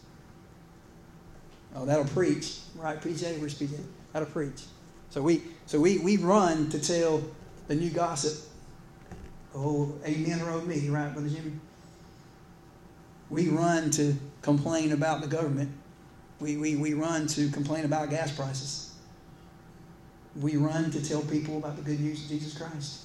Oh, 1.76 1.86
that'll 1.86 2.06
preach, 2.06 2.60
right, 2.76 3.02
PJ? 3.02 3.39
Where's 3.39 3.58
PJ? 3.58 3.80
That'll 4.12 4.28
preach. 4.28 4.62
So 5.10 5.22
we, 5.22 5.41
so 5.65 5.80
we, 5.80 5.98
we 6.00 6.17
run 6.17 6.69
to 6.69 6.80
tell 6.80 7.24
the 7.67 7.76
new 7.76 7.89
gossip 7.89 8.50
Oh, 9.56 9.93
amen, 10.06 10.41
or 10.41 10.52
oh 10.52 10.62
me, 10.62 10.89
right, 10.89 11.13
Brother 11.13 11.30
Jimmy? 11.30 11.52
We 13.30 13.50
run 13.50 13.91
to 13.91 14.15
complain 14.41 14.91
about 14.91 15.22
the 15.22 15.28
government. 15.28 15.72
We, 16.39 16.58
we, 16.58 16.76
we 16.76 16.93
run 16.93 17.28
to 17.28 17.50
complain 17.50 17.86
about 17.86 18.10
gas 18.10 18.32
prices. 18.32 18.93
We 20.39 20.58
run 20.58 20.89
to 20.91 21.08
tell 21.08 21.22
people 21.22 21.58
about 21.58 21.76
the 21.76 21.84
good 21.84 22.00
news 22.00 22.24
of 22.24 22.30
Jesus 22.30 22.58
Christ. 22.58 23.04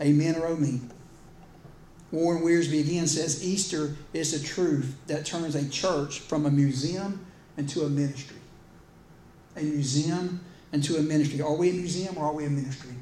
Amen 0.00 0.36
or 0.36 0.46
oh 0.46 0.56
me. 0.56 0.80
Warren 2.10 2.42
Wiersbe 2.42 2.80
again 2.80 3.06
says 3.06 3.44
Easter 3.44 3.96
is 4.12 4.38
the 4.38 4.46
truth 4.46 4.96
that 5.08 5.26
turns 5.26 5.54
a 5.54 5.68
church 5.68 6.20
from 6.20 6.46
a 6.46 6.50
museum 6.50 7.26
into 7.56 7.82
a 7.82 7.88
ministry. 7.88 8.36
A 9.56 9.62
museum 9.62 10.40
into 10.72 10.96
a 10.96 11.02
ministry. 11.02 11.42
Are 11.42 11.54
we 11.54 11.70
a 11.70 11.74
museum 11.74 12.16
or 12.16 12.26
are 12.26 12.32
we 12.32 12.46
a 12.46 12.50
ministry? 12.50 12.94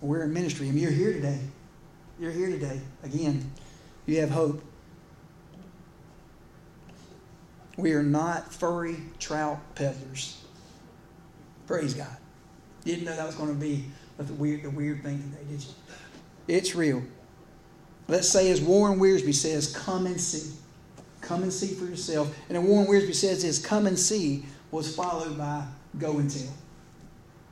We're 0.00 0.22
a 0.22 0.28
ministry. 0.28 0.66
Mean, 0.66 0.78
you're 0.78 0.90
here 0.90 1.12
today. 1.12 1.40
You're 2.18 2.32
here 2.32 2.48
today. 2.48 2.80
Again, 3.02 3.50
you 4.06 4.20
have 4.20 4.30
hope. 4.30 4.62
We 7.76 7.92
are 7.92 8.02
not 8.02 8.52
furry 8.52 8.96
trout 9.18 9.58
peddlers. 9.74 10.42
Praise 11.66 11.94
God. 11.94 12.16
Didn't 12.84 13.04
know 13.04 13.14
that 13.14 13.26
was 13.26 13.36
going 13.36 13.50
to 13.50 13.60
be 13.60 13.84
the 14.28 14.34
weird, 14.34 14.62
the 14.62 14.70
weird 14.70 15.02
thing 15.02 15.18
today, 15.18 15.50
did 15.50 15.62
you? 15.62 15.70
It's 16.48 16.74
real. 16.74 17.02
Let's 18.08 18.28
say, 18.28 18.50
as 18.50 18.60
Warren 18.60 18.98
Wiersbe 18.98 19.34
says, 19.34 19.74
come 19.74 20.06
and 20.06 20.20
see. 20.20 20.56
Come 21.20 21.42
and 21.42 21.52
see 21.52 21.74
for 21.74 21.84
yourself. 21.84 22.34
And 22.48 22.56
then 22.56 22.64
Warren 22.66 22.88
Wiersbe 22.88 23.14
says 23.14 23.42
this 23.42 23.64
come 23.64 23.86
and 23.86 23.98
see 23.98 24.44
was 24.70 24.94
followed 24.94 25.36
by 25.38 25.64
go 25.98 26.18
and 26.18 26.30
tell. 26.30 26.52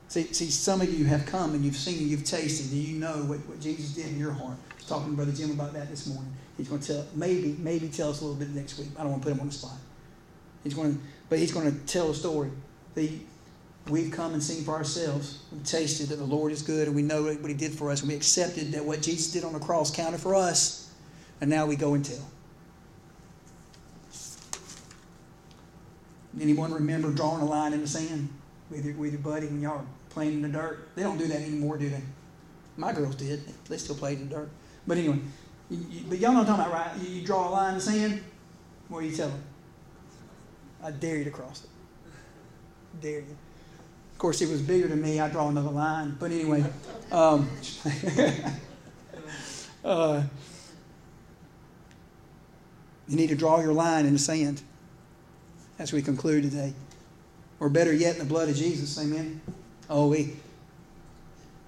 See, 0.09 0.33
see, 0.33 0.49
some 0.49 0.81
of 0.81 0.91
you 0.91 1.05
have 1.05 1.25
come 1.27 1.53
and 1.53 1.63
you've 1.63 1.75
seen, 1.75 1.99
and 1.99 2.07
you've 2.07 2.23
tasted, 2.23 2.71
and 2.71 2.81
you 2.81 2.97
know 2.97 3.13
what, 3.25 3.39
what 3.47 3.59
Jesus 3.61 3.93
did 3.93 4.07
in 4.07 4.19
your 4.19 4.31
heart. 4.31 4.57
I 4.71 4.75
was 4.75 4.85
talking 4.85 5.11
to 5.11 5.15
Brother 5.15 5.31
Jim 5.31 5.51
about 5.51 5.71
that 5.73 5.87
this 5.89 6.07
morning. 6.07 6.33
He's 6.57 6.67
going 6.67 6.81
to 6.81 6.93
tell, 6.93 7.05
maybe, 7.13 7.55
maybe 7.59 7.89
tell 7.89 8.09
us 8.09 8.21
a 8.21 8.25
little 8.25 8.39
bit 8.39 8.49
next 8.49 8.79
week. 8.79 8.89
I 8.97 9.03
don't 9.03 9.11
want 9.11 9.23
to 9.23 9.29
put 9.29 9.35
him 9.35 9.41
on 9.41 9.47
the 9.47 9.53
spot. 9.53 9.77
He's 10.63 10.73
going 10.73 10.95
to, 10.95 11.01
but 11.29 11.37
he's 11.37 11.51
going 11.51 11.71
to 11.71 11.77
tell 11.85 12.09
a 12.09 12.15
story. 12.15 12.49
The, 12.95 13.19
we've 13.89 14.11
come 14.11 14.33
and 14.33 14.41
seen 14.41 14.63
for 14.63 14.73
ourselves. 14.73 15.39
We've 15.51 15.63
tasted 15.63 16.09
that 16.09 16.17
the 16.17 16.23
Lord 16.23 16.51
is 16.51 16.61
good, 16.61 16.87
and 16.87 16.95
we 16.95 17.01
know 17.01 17.23
what 17.23 17.49
He 17.49 17.53
did 17.53 17.73
for 17.73 17.91
us, 17.91 18.01
and 18.01 18.09
we 18.09 18.15
accepted 18.15 18.71
that 18.71 18.83
what 18.83 19.01
Jesus 19.01 19.31
did 19.31 19.43
on 19.43 19.53
the 19.53 19.59
cross 19.59 19.93
counted 19.93 20.19
for 20.19 20.35
us, 20.35 20.91
and 21.41 21.49
now 21.49 21.65
we 21.65 21.75
go 21.75 21.93
and 21.93 22.03
tell. 22.03 22.25
Anyone 26.39 26.73
remember 26.73 27.11
drawing 27.11 27.41
a 27.41 27.45
line 27.45 27.73
in 27.73 27.81
the 27.81 27.87
sand 27.87 28.29
with 28.69 28.85
your, 28.85 28.95
with 28.95 29.11
your 29.11 29.21
buddy 29.21 29.47
when 29.47 29.61
y'all 29.61 29.85
playing 30.09 30.33
in 30.33 30.41
the 30.41 30.49
dirt. 30.49 30.89
They 30.95 31.03
don't 31.03 31.17
do 31.17 31.27
that 31.27 31.41
anymore, 31.41 31.77
do 31.77 31.89
they? 31.89 32.01
My 32.77 32.93
girls 32.93 33.15
did. 33.15 33.41
They 33.67 33.77
still 33.77 33.95
played 33.95 34.19
in 34.19 34.29
the 34.29 34.35
dirt. 34.35 34.49
But 34.87 34.97
anyway, 34.97 35.19
you, 35.69 35.85
you, 35.89 36.01
but 36.07 36.17
y'all 36.19 36.31
know 36.31 36.39
what 36.39 36.49
I'm 36.49 36.57
talking 36.57 36.71
about, 36.71 36.95
right? 36.97 37.09
You, 37.09 37.25
draw 37.25 37.49
a 37.49 37.51
line 37.51 37.69
in 37.69 37.75
the 37.75 37.81
sand. 37.81 38.23
What 38.87 38.99
are 38.99 39.05
you 39.05 39.15
telling? 39.15 39.43
I 40.83 40.91
dare 40.91 41.17
you 41.17 41.25
to 41.25 41.31
cross 41.31 41.63
it. 41.63 43.01
Dare 43.01 43.19
you. 43.19 43.37
Course, 44.19 44.41
it 44.41 44.49
was 44.49 44.61
bigger 44.61 44.89
than 44.89 45.01
me. 45.01 45.21
I 45.21 45.29
draw 45.29 45.47
another 45.47 45.69
line. 45.69 46.17
But 46.19 46.31
anyway, 46.31 46.65
um, 47.09 47.49
uh, 49.85 50.23
you 53.07 53.15
need 53.15 53.29
to 53.29 53.35
draw 53.35 53.61
your 53.61 53.71
line 53.71 54.05
in 54.05 54.11
the 54.11 54.19
sand 54.19 54.61
as 55.79 55.93
we 55.93 56.01
conclude 56.01 56.43
today. 56.43 56.73
Or 57.61 57.69
better 57.69 57.93
yet, 57.93 58.15
in 58.15 58.19
the 58.19 58.25
blood 58.25 58.49
of 58.49 58.57
Jesus. 58.57 58.99
Amen. 58.99 59.39
Oh, 59.89 60.09
we, 60.09 60.35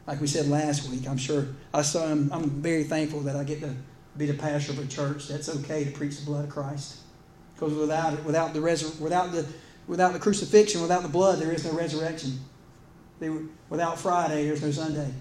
like 0.05 0.19
we 0.19 0.27
said 0.27 0.49
last 0.49 0.89
week, 0.89 1.07
I'm 1.07 1.17
sure, 1.17 1.47
I 1.73 1.83
saw, 1.83 2.05
I'm, 2.05 2.29
I'm 2.33 2.49
very 2.49 2.83
thankful 2.83 3.21
that 3.21 3.37
I 3.37 3.45
get 3.45 3.61
to 3.61 3.73
be 4.17 4.25
the 4.25 4.33
pastor 4.33 4.73
of 4.73 4.79
a 4.79 4.87
church 4.87 5.29
that's 5.29 5.47
okay 5.47 5.85
to 5.85 5.91
preach 5.91 6.19
the 6.19 6.25
blood 6.25 6.43
of 6.43 6.49
Christ. 6.49 6.97
Because 7.55 7.73
without 7.73 8.13
it, 8.13 8.25
without 8.25 8.53
the, 8.53 8.59
without, 8.59 9.31
the, 9.31 9.47
without 9.91 10.13
the 10.13 10.19
crucifixion, 10.19 10.81
without 10.81 11.03
the 11.03 11.09
blood, 11.09 11.37
there 11.39 11.51
is 11.51 11.65
no 11.65 11.73
resurrection. 11.73 12.39
Without 13.69 13.99
Friday, 13.99 14.45
there's 14.45 14.61
no 14.61 14.71
Sunday. 14.71 15.11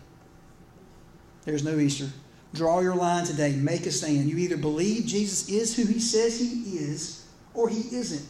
There's 1.45 1.65
no 1.65 1.77
Easter. 1.81 2.07
Draw 2.55 2.79
your 2.79 2.95
line 2.95 3.25
today. 3.25 3.51
Make 3.57 3.85
a 3.87 3.91
stand. 3.91 4.31
You 4.31 4.39
either 4.39 4.57
believe 4.57 5.07
Jesus 5.07 5.49
is 5.49 5.75
who 5.75 5.85
he 5.93 5.99
says 5.99 6.39
he 6.39 6.77
is, 6.77 7.27
or 7.53 7.69
he 7.69 7.81
isn't. 7.97 8.25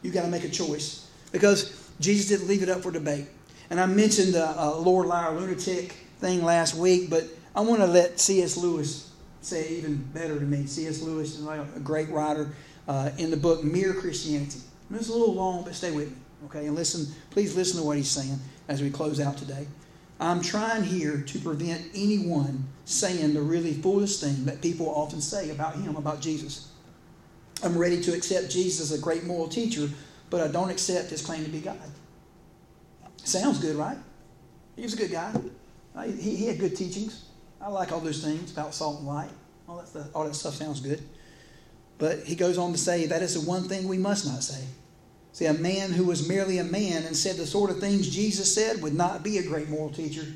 You've 0.00 0.14
got 0.14 0.22
to 0.22 0.28
make 0.28 0.44
a 0.44 0.48
choice. 0.48 1.10
Because 1.32 1.86
Jesus 2.00 2.28
didn't 2.30 2.48
leave 2.48 2.62
it 2.62 2.70
up 2.70 2.80
for 2.80 2.90
debate. 2.90 3.26
And 3.68 3.78
I 3.78 3.84
mentioned 3.84 4.32
the 4.32 4.58
uh, 4.58 4.74
Lord 4.76 5.06
Liar 5.06 5.38
Lunatic 5.38 5.92
thing 6.18 6.42
last 6.42 6.74
week, 6.74 7.10
but 7.10 7.24
I 7.54 7.60
want 7.60 7.80
to 7.80 7.86
let 7.86 8.18
C.S. 8.18 8.56
Lewis 8.56 9.10
say 9.42 9.68
even 9.68 9.96
better 10.14 10.38
to 10.38 10.46
me. 10.46 10.64
C.S. 10.64 11.02
Lewis 11.02 11.38
is 11.38 11.46
a 11.46 11.80
great 11.84 12.08
writer 12.08 12.54
uh, 12.88 13.10
in 13.18 13.30
the 13.30 13.36
book 13.36 13.62
Mere 13.62 13.92
Christianity. 13.92 14.60
It's 14.94 15.08
a 15.08 15.12
little 15.12 15.34
long, 15.34 15.64
but 15.64 15.74
stay 15.74 15.90
with 15.90 16.10
me, 16.10 16.16
okay? 16.46 16.66
And 16.66 16.74
listen, 16.74 17.06
please 17.30 17.56
listen 17.56 17.80
to 17.80 17.86
what 17.86 17.96
he's 17.96 18.10
saying 18.10 18.38
as 18.68 18.82
we 18.82 18.90
close 18.90 19.20
out 19.20 19.36
today. 19.36 19.66
I'm 20.20 20.40
trying 20.40 20.84
here 20.84 21.22
to 21.26 21.38
prevent 21.40 21.82
anyone 21.94 22.64
saying 22.84 23.34
the 23.34 23.42
really 23.42 23.72
foolish 23.72 24.18
thing 24.18 24.44
that 24.44 24.60
people 24.60 24.88
often 24.88 25.20
say 25.20 25.50
about 25.50 25.76
him, 25.76 25.96
about 25.96 26.20
Jesus. 26.20 26.68
I'm 27.64 27.76
ready 27.76 28.00
to 28.02 28.14
accept 28.14 28.50
Jesus 28.50 28.92
as 28.92 28.98
a 28.98 29.00
great 29.00 29.24
moral 29.24 29.48
teacher, 29.48 29.88
but 30.30 30.40
I 30.40 30.48
don't 30.48 30.70
accept 30.70 31.10
his 31.10 31.22
claim 31.22 31.44
to 31.44 31.50
be 31.50 31.60
God. 31.60 31.78
Sounds 33.16 33.58
good, 33.58 33.76
right? 33.76 33.98
He 34.76 34.82
was 34.82 34.94
a 34.94 34.96
good 34.96 35.10
guy. 35.10 35.32
He, 36.06 36.36
he 36.36 36.46
had 36.46 36.58
good 36.58 36.76
teachings. 36.76 37.24
I 37.60 37.68
like 37.68 37.92
all 37.92 38.00
those 38.00 38.22
things 38.22 38.52
about 38.52 38.74
salt 38.74 38.98
and 38.98 39.06
light. 39.06 39.30
All 39.68 39.76
that, 39.76 39.88
stuff, 39.88 40.06
all 40.14 40.24
that 40.24 40.34
stuff 40.34 40.54
sounds 40.54 40.80
good. 40.80 41.02
But 41.98 42.24
he 42.24 42.34
goes 42.34 42.58
on 42.58 42.72
to 42.72 42.78
say 42.78 43.06
that 43.06 43.22
is 43.22 43.40
the 43.40 43.48
one 43.48 43.68
thing 43.68 43.86
we 43.86 43.98
must 43.98 44.26
not 44.26 44.42
say. 44.42 44.64
See, 45.32 45.46
a 45.46 45.54
man 45.54 45.92
who 45.92 46.04
was 46.04 46.28
merely 46.28 46.58
a 46.58 46.64
man 46.64 47.04
and 47.04 47.16
said 47.16 47.36
the 47.36 47.46
sort 47.46 47.70
of 47.70 47.80
things 47.80 48.08
Jesus 48.08 48.54
said 48.54 48.82
would 48.82 48.94
not 48.94 49.22
be 49.22 49.38
a 49.38 49.42
great 49.42 49.68
moral 49.68 49.90
teacher. 49.90 50.26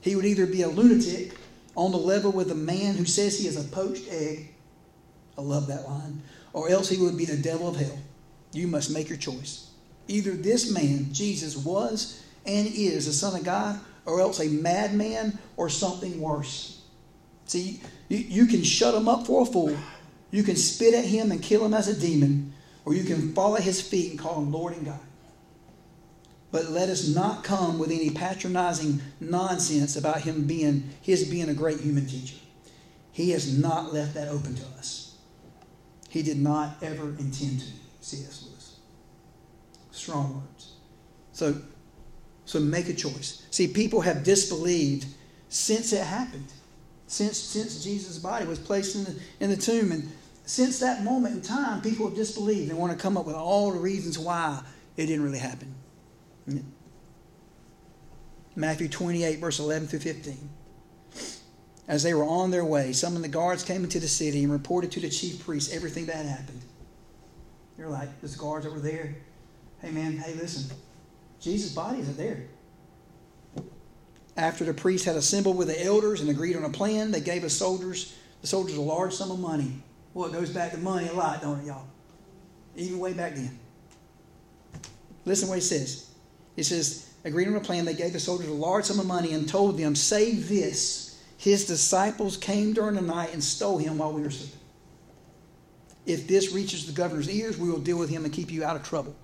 He 0.00 0.16
would 0.16 0.24
either 0.24 0.46
be 0.46 0.62
a 0.62 0.68
lunatic 0.68 1.36
on 1.76 1.90
the 1.90 1.98
level 1.98 2.32
with 2.32 2.50
a 2.50 2.54
man 2.54 2.94
who 2.94 3.04
says 3.04 3.38
he 3.38 3.46
is 3.46 3.56
a 3.56 3.68
poached 3.68 4.08
egg. 4.10 4.54
I 5.36 5.42
love 5.42 5.66
that 5.66 5.86
line. 5.86 6.22
Or 6.52 6.70
else 6.70 6.88
he 6.88 6.96
would 6.96 7.16
be 7.16 7.26
the 7.26 7.36
devil 7.36 7.68
of 7.68 7.76
hell. 7.76 7.98
You 8.52 8.66
must 8.66 8.90
make 8.90 9.08
your 9.08 9.18
choice. 9.18 9.70
Either 10.08 10.32
this 10.32 10.72
man, 10.72 11.12
Jesus, 11.12 11.56
was 11.56 12.24
and 12.46 12.66
is 12.66 13.06
the 13.06 13.12
Son 13.12 13.38
of 13.38 13.44
God, 13.44 13.78
or 14.06 14.20
else 14.20 14.40
a 14.40 14.48
madman 14.48 15.38
or 15.56 15.68
something 15.68 16.20
worse. 16.20 16.80
See, 17.44 17.80
you, 18.08 18.18
you 18.18 18.46
can 18.46 18.64
shut 18.64 18.94
him 18.94 19.08
up 19.08 19.26
for 19.26 19.42
a 19.42 19.46
fool, 19.46 19.76
you 20.30 20.42
can 20.42 20.56
spit 20.56 20.94
at 20.94 21.04
him 21.04 21.30
and 21.30 21.42
kill 21.42 21.64
him 21.64 21.74
as 21.74 21.88
a 21.88 21.98
demon, 21.98 22.52
or 22.90 22.94
you 22.94 23.04
can 23.04 23.32
fall 23.34 23.56
at 23.56 23.62
his 23.62 23.80
feet 23.80 24.10
and 24.10 24.18
call 24.18 24.40
him 24.40 24.50
Lord 24.50 24.76
and 24.76 24.84
God. 24.84 24.98
But 26.50 26.70
let 26.70 26.88
us 26.88 27.06
not 27.06 27.44
come 27.44 27.78
with 27.78 27.92
any 27.92 28.10
patronizing 28.10 29.00
nonsense 29.20 29.94
about 29.94 30.22
him 30.22 30.44
being 30.44 30.90
his 31.00 31.22
being 31.30 31.48
a 31.48 31.54
great 31.54 31.78
human 31.78 32.06
teacher. 32.06 32.34
He 33.12 33.30
has 33.30 33.56
not 33.56 33.94
left 33.94 34.14
that 34.14 34.26
open 34.26 34.56
to 34.56 34.64
us. 34.76 35.16
He 36.08 36.24
did 36.24 36.38
not 36.38 36.78
ever 36.82 37.10
intend 37.10 37.60
to. 37.60 37.66
C.S. 38.00 38.48
Lewis. 38.48 38.80
Strong 39.92 40.34
words. 40.34 40.72
So, 41.30 41.54
so 42.44 42.58
make 42.58 42.88
a 42.88 42.94
choice. 42.94 43.46
See, 43.52 43.68
people 43.68 44.00
have 44.00 44.24
disbelieved 44.24 45.06
since 45.48 45.92
it 45.92 46.02
happened, 46.02 46.52
since 47.06 47.38
since 47.38 47.84
Jesus' 47.84 48.18
body 48.18 48.46
was 48.46 48.58
placed 48.58 48.96
in 48.96 49.04
the 49.04 49.14
in 49.38 49.50
the 49.50 49.56
tomb, 49.56 49.92
and 49.92 50.10
since 50.50 50.80
that 50.80 51.04
moment 51.04 51.36
in 51.36 51.42
time, 51.42 51.80
people 51.80 52.06
have 52.06 52.16
disbelieved. 52.16 52.68
They 52.68 52.74
want 52.74 52.90
to 52.92 52.98
come 52.98 53.16
up 53.16 53.24
with 53.24 53.36
all 53.36 53.70
the 53.70 53.78
reasons 53.78 54.18
why 54.18 54.60
it 54.96 55.06
didn't 55.06 55.22
really 55.22 55.38
happen. 55.38 55.72
Matthew 58.56 58.88
28, 58.88 59.38
verse 59.38 59.60
11 59.60 59.86
through 59.86 60.00
15. 60.00 60.50
As 61.86 62.02
they 62.02 62.14
were 62.14 62.24
on 62.24 62.50
their 62.50 62.64
way, 62.64 62.92
some 62.92 63.14
of 63.14 63.22
the 63.22 63.28
guards 63.28 63.62
came 63.62 63.84
into 63.84 64.00
the 64.00 64.08
city 64.08 64.42
and 64.42 64.52
reported 64.52 64.90
to 64.92 65.00
the 65.00 65.08
chief 65.08 65.38
priests 65.44 65.72
everything 65.72 66.06
that 66.06 66.16
had 66.16 66.26
happened. 66.26 66.62
They're 67.76 67.88
like, 67.88 68.08
there's 68.20 68.34
guards 68.34 68.66
over 68.66 68.80
there. 68.80 69.14
Hey, 69.80 69.92
man, 69.92 70.18
hey, 70.18 70.34
listen. 70.34 70.76
Jesus' 71.40 71.72
body 71.72 72.00
isn't 72.00 72.16
there. 72.16 72.42
After 74.36 74.64
the 74.64 74.74
priests 74.74 75.06
had 75.06 75.14
assembled 75.14 75.56
with 75.56 75.68
the 75.68 75.84
elders 75.84 76.20
and 76.20 76.28
agreed 76.28 76.56
on 76.56 76.64
a 76.64 76.70
plan, 76.70 77.12
they 77.12 77.20
gave 77.20 77.42
the 77.42 77.50
soldiers, 77.50 78.16
the 78.40 78.48
soldiers 78.48 78.76
a 78.76 78.80
large 78.80 79.14
sum 79.14 79.30
of 79.30 79.38
money. 79.38 79.84
Well, 80.14 80.28
it 80.28 80.32
goes 80.32 80.50
back 80.50 80.72
to 80.72 80.78
money 80.78 81.08
a 81.08 81.12
lot, 81.12 81.40
don't 81.40 81.60
it, 81.60 81.66
y'all? 81.66 81.86
Even 82.76 82.98
way 82.98 83.12
back 83.12 83.34
then. 83.34 83.58
Listen 85.24 85.48
what 85.48 85.56
he 85.56 85.60
says. 85.60 86.10
He 86.56 86.62
says, 86.62 87.10
agreed 87.24 87.48
on 87.48 87.56
a 87.56 87.60
plan. 87.60 87.84
They 87.84 87.94
gave 87.94 88.12
the 88.12 88.20
soldiers 88.20 88.48
a 88.48 88.52
large 88.52 88.84
sum 88.84 88.98
of 88.98 89.06
money 89.06 89.32
and 89.32 89.48
told 89.48 89.78
them, 89.78 89.94
Say 89.94 90.34
this 90.34 91.10
his 91.40 91.64
disciples 91.64 92.36
came 92.36 92.74
during 92.74 92.96
the 92.96 93.00
night 93.00 93.32
and 93.32 93.42
stole 93.42 93.78
him 93.78 93.96
while 93.96 94.12
we 94.12 94.20
were 94.20 94.30
sleeping. 94.30 94.58
If 96.04 96.26
this 96.26 96.52
reaches 96.52 96.86
the 96.86 96.92
governor's 96.92 97.30
ears, 97.30 97.56
we 97.56 97.70
will 97.70 97.78
deal 97.78 97.98
with 97.98 98.10
him 98.10 98.24
and 98.24 98.32
keep 98.32 98.50
you 98.50 98.62
out 98.62 98.76
of 98.76 98.82
trouble. 98.82 99.14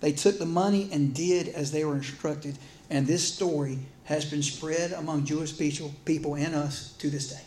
They 0.00 0.12
took 0.12 0.38
the 0.38 0.46
money 0.46 0.88
and 0.92 1.14
did 1.14 1.48
as 1.48 1.72
they 1.72 1.84
were 1.84 1.96
instructed, 1.96 2.56
and 2.88 3.06
this 3.06 3.26
story 3.26 3.78
has 4.04 4.24
been 4.24 4.42
spread 4.42 4.92
among 4.92 5.24
Jewish 5.24 5.58
people 6.04 6.36
and 6.36 6.54
us 6.54 6.92
to 6.98 7.10
this 7.10 7.30
day. 7.30 7.42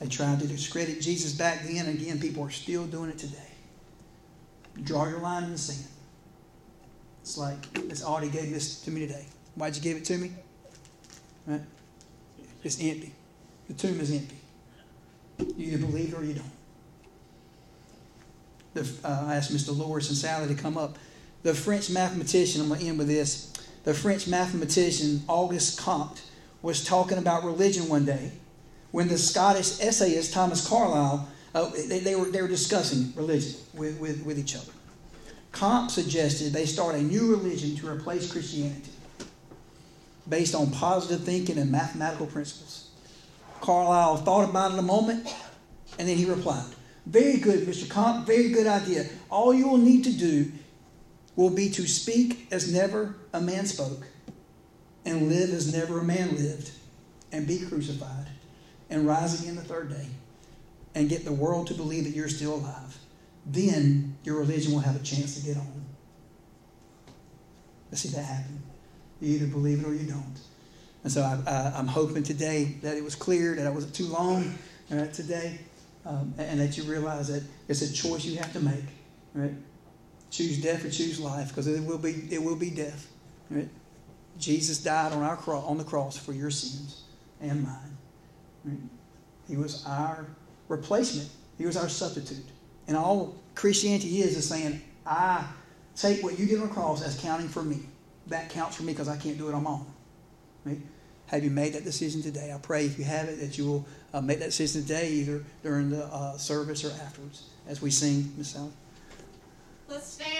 They 0.00 0.08
tried 0.08 0.40
to 0.40 0.46
discredit 0.46 1.02
Jesus 1.02 1.34
back 1.34 1.62
then. 1.62 1.86
Again, 1.86 2.18
people 2.18 2.42
are 2.42 2.50
still 2.50 2.86
doing 2.86 3.10
it 3.10 3.18
today. 3.18 3.36
Draw 4.82 5.08
your 5.08 5.20
line 5.20 5.44
in 5.44 5.52
the 5.52 5.58
sand. 5.58 5.86
It's 7.20 7.36
like 7.36 7.70
this 7.86 8.02
Audie 8.02 8.30
gave 8.30 8.50
this 8.50 8.80
to 8.82 8.90
me 8.90 9.06
today. 9.06 9.26
Why'd 9.56 9.76
you 9.76 9.82
give 9.82 9.98
it 9.98 10.06
to 10.06 10.16
me? 10.16 10.32
Right? 11.46 11.60
It's 12.64 12.80
empty. 12.80 13.12
The 13.68 13.74
tomb 13.74 14.00
is 14.00 14.10
empty. 14.10 14.36
You 15.38 15.72
either 15.72 15.86
believe 15.86 16.14
it 16.14 16.16
or 16.16 16.24
you 16.24 16.34
don't. 16.34 16.50
The, 18.72 19.06
uh, 19.06 19.26
I 19.26 19.34
asked 19.34 19.52
Mr. 19.52 19.76
Loris 19.76 20.08
and 20.08 20.16
Sally 20.16 20.48
to 20.48 20.60
come 20.60 20.78
up. 20.78 20.98
The 21.42 21.52
French 21.52 21.90
mathematician, 21.90 22.62
I'm 22.62 22.68
going 22.68 22.80
to 22.80 22.86
end 22.86 22.98
with 22.98 23.08
this. 23.08 23.52
The 23.84 23.92
French 23.92 24.28
mathematician 24.28 25.22
Auguste 25.28 25.78
Comte 25.78 26.22
was 26.62 26.84
talking 26.84 27.18
about 27.18 27.44
religion 27.44 27.88
one 27.88 28.06
day 28.06 28.32
when 28.92 29.08
the 29.08 29.18
Scottish 29.18 29.80
essayist 29.80 30.32
Thomas 30.32 30.66
Carlyle, 30.66 31.28
uh, 31.54 31.70
they, 31.88 32.00
they, 32.00 32.14
were, 32.14 32.26
they 32.26 32.42
were 32.42 32.48
discussing 32.48 33.12
religion 33.16 33.54
with, 33.74 33.98
with, 33.98 34.24
with 34.24 34.38
each 34.38 34.56
other. 34.56 34.72
Comte 35.52 35.90
suggested 35.90 36.52
they 36.52 36.66
start 36.66 36.94
a 36.94 37.02
new 37.02 37.30
religion 37.30 37.76
to 37.76 37.88
replace 37.88 38.30
Christianity 38.30 38.90
based 40.28 40.54
on 40.54 40.70
positive 40.70 41.24
thinking 41.24 41.58
and 41.58 41.70
mathematical 41.70 42.26
principles. 42.26 42.90
Carlyle 43.60 44.16
thought 44.16 44.48
about 44.48 44.72
it 44.72 44.78
a 44.78 44.82
moment 44.82 45.26
and 45.98 46.08
then 46.08 46.16
he 46.16 46.24
replied, 46.24 46.66
Very 47.06 47.38
good, 47.38 47.66
Mr. 47.66 47.88
Comte, 47.88 48.26
very 48.26 48.50
good 48.50 48.66
idea. 48.66 49.06
All 49.28 49.52
you 49.52 49.68
will 49.68 49.78
need 49.78 50.04
to 50.04 50.12
do 50.12 50.52
will 51.36 51.50
be 51.50 51.68
to 51.70 51.86
speak 51.86 52.46
as 52.50 52.72
never 52.72 53.16
a 53.32 53.40
man 53.40 53.66
spoke 53.66 54.06
and 55.04 55.28
live 55.28 55.50
as 55.50 55.72
never 55.72 55.98
a 55.98 56.04
man 56.04 56.36
lived 56.36 56.70
and 57.32 57.46
be 57.46 57.58
crucified 57.66 58.26
and 58.90 59.06
rise 59.06 59.40
again 59.40 59.56
the 59.56 59.62
third 59.62 59.88
day 59.90 60.06
and 60.94 61.08
get 61.08 61.24
the 61.24 61.32
world 61.32 61.68
to 61.68 61.74
believe 61.74 62.04
that 62.04 62.10
you're 62.10 62.28
still 62.28 62.56
alive 62.56 62.98
then 63.46 64.16
your 64.24 64.38
religion 64.38 64.72
will 64.72 64.80
have 64.80 64.96
a 64.96 65.04
chance 65.04 65.40
to 65.40 65.46
get 65.46 65.56
on. 65.56 65.84
Let's 67.90 68.02
see 68.02 68.08
that 68.10 68.22
happen. 68.22 68.62
You 69.20 69.34
either 69.34 69.46
believe 69.46 69.80
it 69.80 69.86
or 69.86 69.94
you 69.94 70.06
don't. 70.06 70.38
And 71.02 71.12
so 71.12 71.22
I, 71.22 71.78
am 71.78 71.86
hoping 71.86 72.22
today 72.22 72.76
that 72.82 72.96
it 72.96 73.02
was 73.02 73.14
clear, 73.14 73.54
that 73.56 73.66
it 73.66 73.72
wasn't 73.72 73.94
too 73.94 74.06
long 74.06 74.54
uh, 74.92 75.06
today, 75.06 75.58
um, 76.04 76.34
and 76.38 76.60
that 76.60 76.76
you 76.76 76.84
realize 76.84 77.28
that 77.28 77.42
it's 77.68 77.82
a 77.82 77.92
choice 77.92 78.24
you 78.24 78.38
have 78.38 78.52
to 78.52 78.60
make. 78.60 78.84
Right? 79.34 79.54
Choose 80.30 80.60
death 80.62 80.84
or 80.84 80.90
choose 80.90 81.18
life, 81.18 81.48
because 81.48 81.66
it 81.66 81.82
will 81.82 81.98
be 81.98 82.28
it 82.30 82.42
will 82.42 82.56
be 82.56 82.70
death. 82.70 83.08
Right? 83.50 83.68
Jesus 84.38 84.78
died 84.78 85.12
on 85.12 85.22
our 85.22 85.36
cross 85.36 85.64
on 85.64 85.78
the 85.78 85.84
cross 85.84 86.16
for 86.16 86.32
your 86.32 86.50
sins 86.50 87.02
and 87.40 87.64
mine. 87.64 87.89
He 89.48 89.56
was 89.56 89.84
our 89.86 90.26
replacement. 90.68 91.28
He 91.58 91.66
was 91.66 91.76
our 91.76 91.88
substitute. 91.88 92.44
And 92.86 92.96
all 92.96 93.34
Christianity 93.54 94.22
is 94.22 94.36
is 94.36 94.48
saying, 94.48 94.80
I 95.06 95.44
take 95.96 96.22
what 96.22 96.38
you 96.38 96.46
did 96.46 96.60
on 96.60 96.68
the 96.68 96.74
cross 96.74 97.02
as 97.02 97.18
counting 97.20 97.48
for 97.48 97.62
me. 97.62 97.80
That 98.28 98.50
counts 98.50 98.76
for 98.76 98.84
me 98.84 98.92
because 98.92 99.08
I 99.08 99.16
can't 99.16 99.36
do 99.36 99.48
it 99.48 99.54
on 99.54 99.64
my 99.64 99.70
own. 99.70 99.86
Right? 100.64 100.78
Have 101.26 101.44
you 101.44 101.50
made 101.50 101.74
that 101.74 101.84
decision 101.84 102.22
today? 102.22 102.52
I 102.52 102.58
pray 102.58 102.86
if 102.86 102.98
you 102.98 103.04
have 103.04 103.28
it 103.28 103.40
that 103.40 103.56
you 103.56 103.64
will 103.64 103.86
uh, 104.12 104.20
make 104.20 104.40
that 104.40 104.46
decision 104.46 104.82
today, 104.82 105.10
either 105.10 105.44
during 105.62 105.90
the 105.90 106.04
uh, 106.06 106.36
service 106.36 106.84
or 106.84 106.90
afterwards, 107.02 107.50
as 107.68 107.80
we 107.80 107.90
sing, 107.90 108.32
Miss. 108.36 108.58
Let's 109.88 110.06
stand. 110.06 110.30